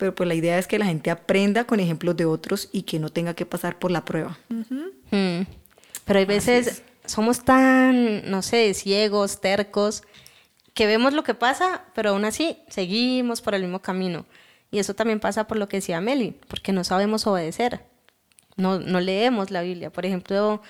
[0.02, 2.98] Pero pues la idea es que la gente aprenda con ejemplos de otros y que
[2.98, 4.36] no tenga que pasar por la prueba.
[4.48, 5.42] Mm.
[6.04, 10.02] Pero hay veces somos tan, no sé, ciegos, tercos,
[10.74, 14.26] que vemos lo que pasa, pero aún así seguimos por el mismo camino.
[14.72, 17.84] Y eso también pasa por lo que decía Meli, porque no sabemos obedecer.
[18.56, 19.92] No, no leemos la Biblia.
[19.92, 20.62] Por ejemplo,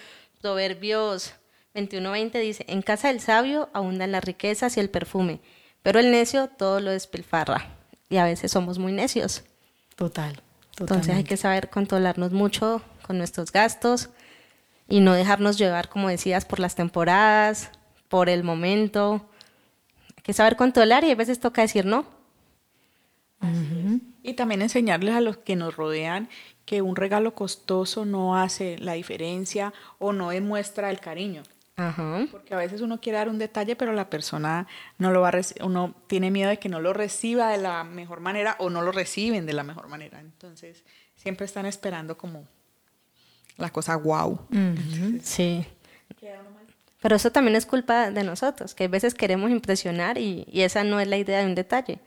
[0.43, 1.33] Proverbios
[1.75, 5.41] 21:20 dice, en casa del sabio abundan las riquezas y el perfume,
[5.83, 7.79] pero el necio todo lo despilfarra.
[8.13, 9.43] Y a veces somos muy necios.
[9.97, 10.43] Total.
[10.73, 11.29] Entonces hay totalmente.
[11.31, 14.11] que saber controlarnos mucho con nuestros gastos
[14.87, 17.71] y no dejarnos llevar, como decías, por las temporadas,
[18.11, 19.27] por el momento.
[20.15, 22.05] Hay que saber controlar y a veces toca decir no.
[24.23, 26.29] Y también enseñarles a los que nos rodean
[26.67, 31.45] que un regalo costoso no hace la diferencia o no demuestra el cariño.
[31.89, 32.27] Ajá.
[32.31, 34.67] Porque a veces uno quiere dar un detalle, pero la persona
[34.99, 38.21] no lo va a uno tiene miedo de que no lo reciba de la mejor
[38.21, 40.21] manera o no lo reciben de la mejor manera.
[40.21, 40.85] Entonces,
[41.17, 42.47] siempre están esperando como
[43.57, 44.47] la cosa wow.
[45.23, 45.65] Sí.
[47.01, 50.85] Pero eso también es culpa de nosotros, que a veces queremos impresionar y, y esa
[50.85, 51.99] no es la idea de un detalle.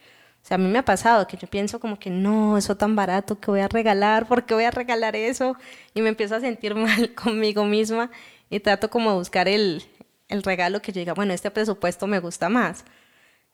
[0.45, 2.95] O sea, a mí me ha pasado que yo pienso como que no, eso tan
[2.95, 5.57] barato que voy a regalar, ¿por qué voy a regalar eso?
[5.95, 8.11] Y me empiezo a sentir mal conmigo misma
[8.49, 9.83] y trato como de buscar el,
[10.27, 12.85] el regalo que diga, bueno, este presupuesto me gusta más.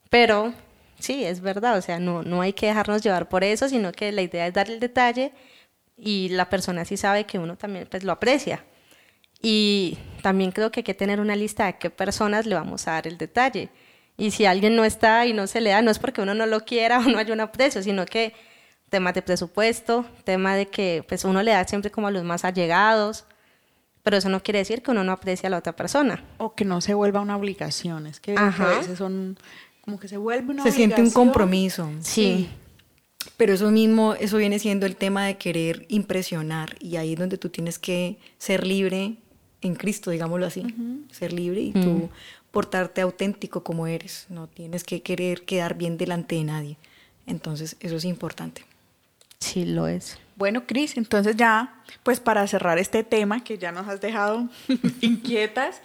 [0.10, 0.54] Pero
[1.00, 4.12] sí, es verdad, o sea, no, no hay que dejarnos llevar por eso, sino que
[4.12, 5.34] la idea es dar el detalle
[5.98, 8.66] y la persona sí sabe que uno también pues lo aprecia.
[9.42, 12.92] Y también creo que hay que tener una lista de qué personas le vamos a
[12.92, 13.70] dar el detalle.
[14.18, 16.46] Y si alguien no está y no se le da, no es porque uno no
[16.46, 18.34] lo quiera o no haya un aprecio, sino que
[18.89, 22.46] tema de presupuesto, tema de que pues uno le da siempre como a los más
[22.46, 23.26] allegados,
[24.04, 26.24] pero eso no quiere decir que uno no aprecia a la otra persona.
[26.38, 28.08] O que no se vuelva una obligación.
[28.08, 28.72] Es que Ajá.
[28.72, 29.38] a veces son
[29.82, 31.26] como que se vuelve una Se siente un obligación.
[31.28, 31.89] compromiso.
[32.02, 32.49] Sí.
[33.38, 37.38] Pero eso mismo, eso viene siendo el tema de querer impresionar y ahí es donde
[37.38, 39.16] tú tienes que ser libre
[39.62, 40.66] en Cristo, digámoslo así,
[41.12, 42.10] ser libre y tú
[42.49, 46.78] portarte auténtico como eres, no tienes que querer quedar bien delante de nadie.
[47.28, 48.66] Entonces, eso es importante.
[49.39, 50.18] Sí, lo es.
[50.36, 54.49] Bueno, Cris, entonces ya, pues para cerrar este tema que ya nos has dejado
[55.01, 55.82] inquietas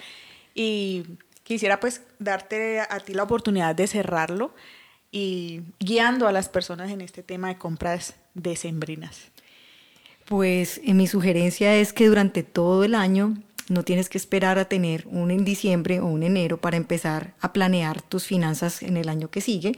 [0.55, 1.05] y
[1.42, 4.55] quisiera pues darte a ti la oportunidad de cerrarlo
[5.12, 9.30] y guiando a las personas en este tema de compras decembrinas.
[10.26, 13.36] Pues eh, mi sugerencia es que durante todo el año
[13.68, 17.53] no tienes que esperar a tener un en diciembre o un enero para empezar a
[17.53, 19.72] planear tus finanzas en el año que sigue,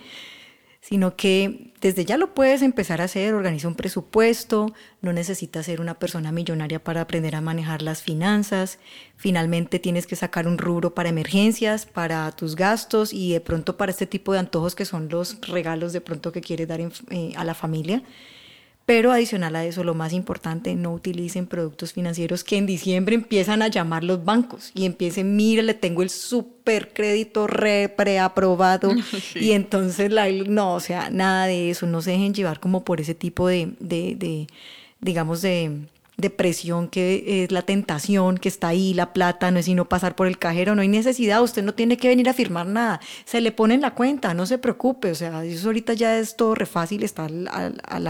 [0.80, 4.72] sino que desde ya lo puedes empezar a hacer, organiza un presupuesto,
[5.02, 8.78] no necesitas ser una persona millonaria para aprender a manejar las finanzas,
[9.16, 13.90] finalmente tienes que sacar un rubro para emergencias, para tus gastos y de pronto para
[13.90, 17.32] este tipo de antojos que son los regalos de pronto que quieres dar en- eh,
[17.36, 18.02] a la familia.
[18.88, 23.60] Pero adicional a eso, lo más importante, no utilicen productos financieros que en diciembre empiezan
[23.60, 28.90] a llamar los bancos y empiecen, mire, le tengo el super crédito re preaprobado
[29.34, 33.02] y entonces, la, no, o sea, nada de eso, no se dejen llevar como por
[33.02, 34.46] ese tipo de, de, de,
[35.02, 35.80] digamos, de,
[36.18, 40.16] de presión que es la tentación que está ahí, la plata, no es sino pasar
[40.16, 43.40] por el cajero, no hay necesidad, usted no tiene que venir a firmar nada, se
[43.40, 46.56] le pone en la cuenta, no se preocupe, o sea, eso ahorita ya es todo
[46.56, 48.00] re fácil, está a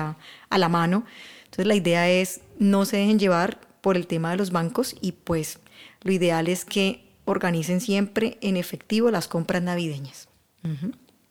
[0.59, 1.04] la mano.
[1.44, 5.12] Entonces la idea es no se dejen llevar por el tema de los bancos y
[5.12, 5.59] pues
[6.02, 10.28] lo ideal es que organicen siempre en efectivo las compras navideñas.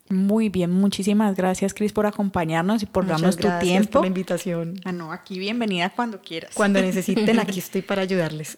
[0.09, 3.91] Muy bien, muchísimas gracias Cris por acompañarnos y por Muchas darnos tu tiempo.
[3.91, 4.79] por la invitación.
[4.85, 6.51] Ah, no, aquí bienvenida cuando quieras.
[6.53, 8.55] Cuando necesiten, aquí estoy para ayudarles.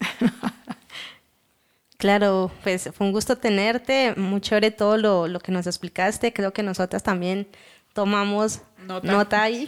[1.97, 6.53] Claro, pues fue un gusto tenerte, muy chévere todo lo, lo que nos explicaste, creo
[6.53, 7.47] que nosotras también
[7.93, 9.11] tomamos Nota.
[9.11, 9.67] nota, ahí.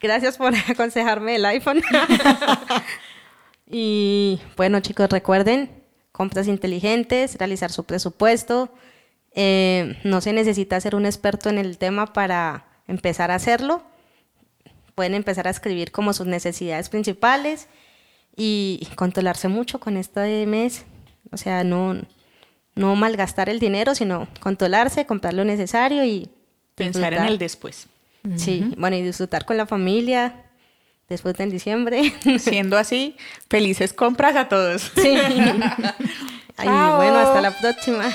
[0.00, 1.80] Gracias por aconsejarme el iPhone.
[3.70, 5.70] y bueno chicos, recuerden,
[6.10, 8.70] compras inteligentes, realizar su presupuesto.
[9.34, 13.82] Eh, no se necesita ser un experto en el tema para empezar a hacerlo.
[14.94, 17.68] Pueden empezar a escribir como sus necesidades principales
[18.36, 20.84] y controlarse mucho con este mes.
[21.30, 21.96] O sea, no,
[22.74, 26.30] no malgastar el dinero, sino controlarse, comprar lo necesario y
[26.74, 27.32] Pensar en disfrutar.
[27.32, 27.86] el después.
[28.36, 30.44] Sí, bueno, y disfrutar con la familia
[31.08, 32.12] después del diciembre.
[32.38, 33.16] Siendo así,
[33.48, 34.92] felices compras a todos.
[34.94, 35.16] sí.
[36.58, 38.14] Ay, bueno, hasta la próxima.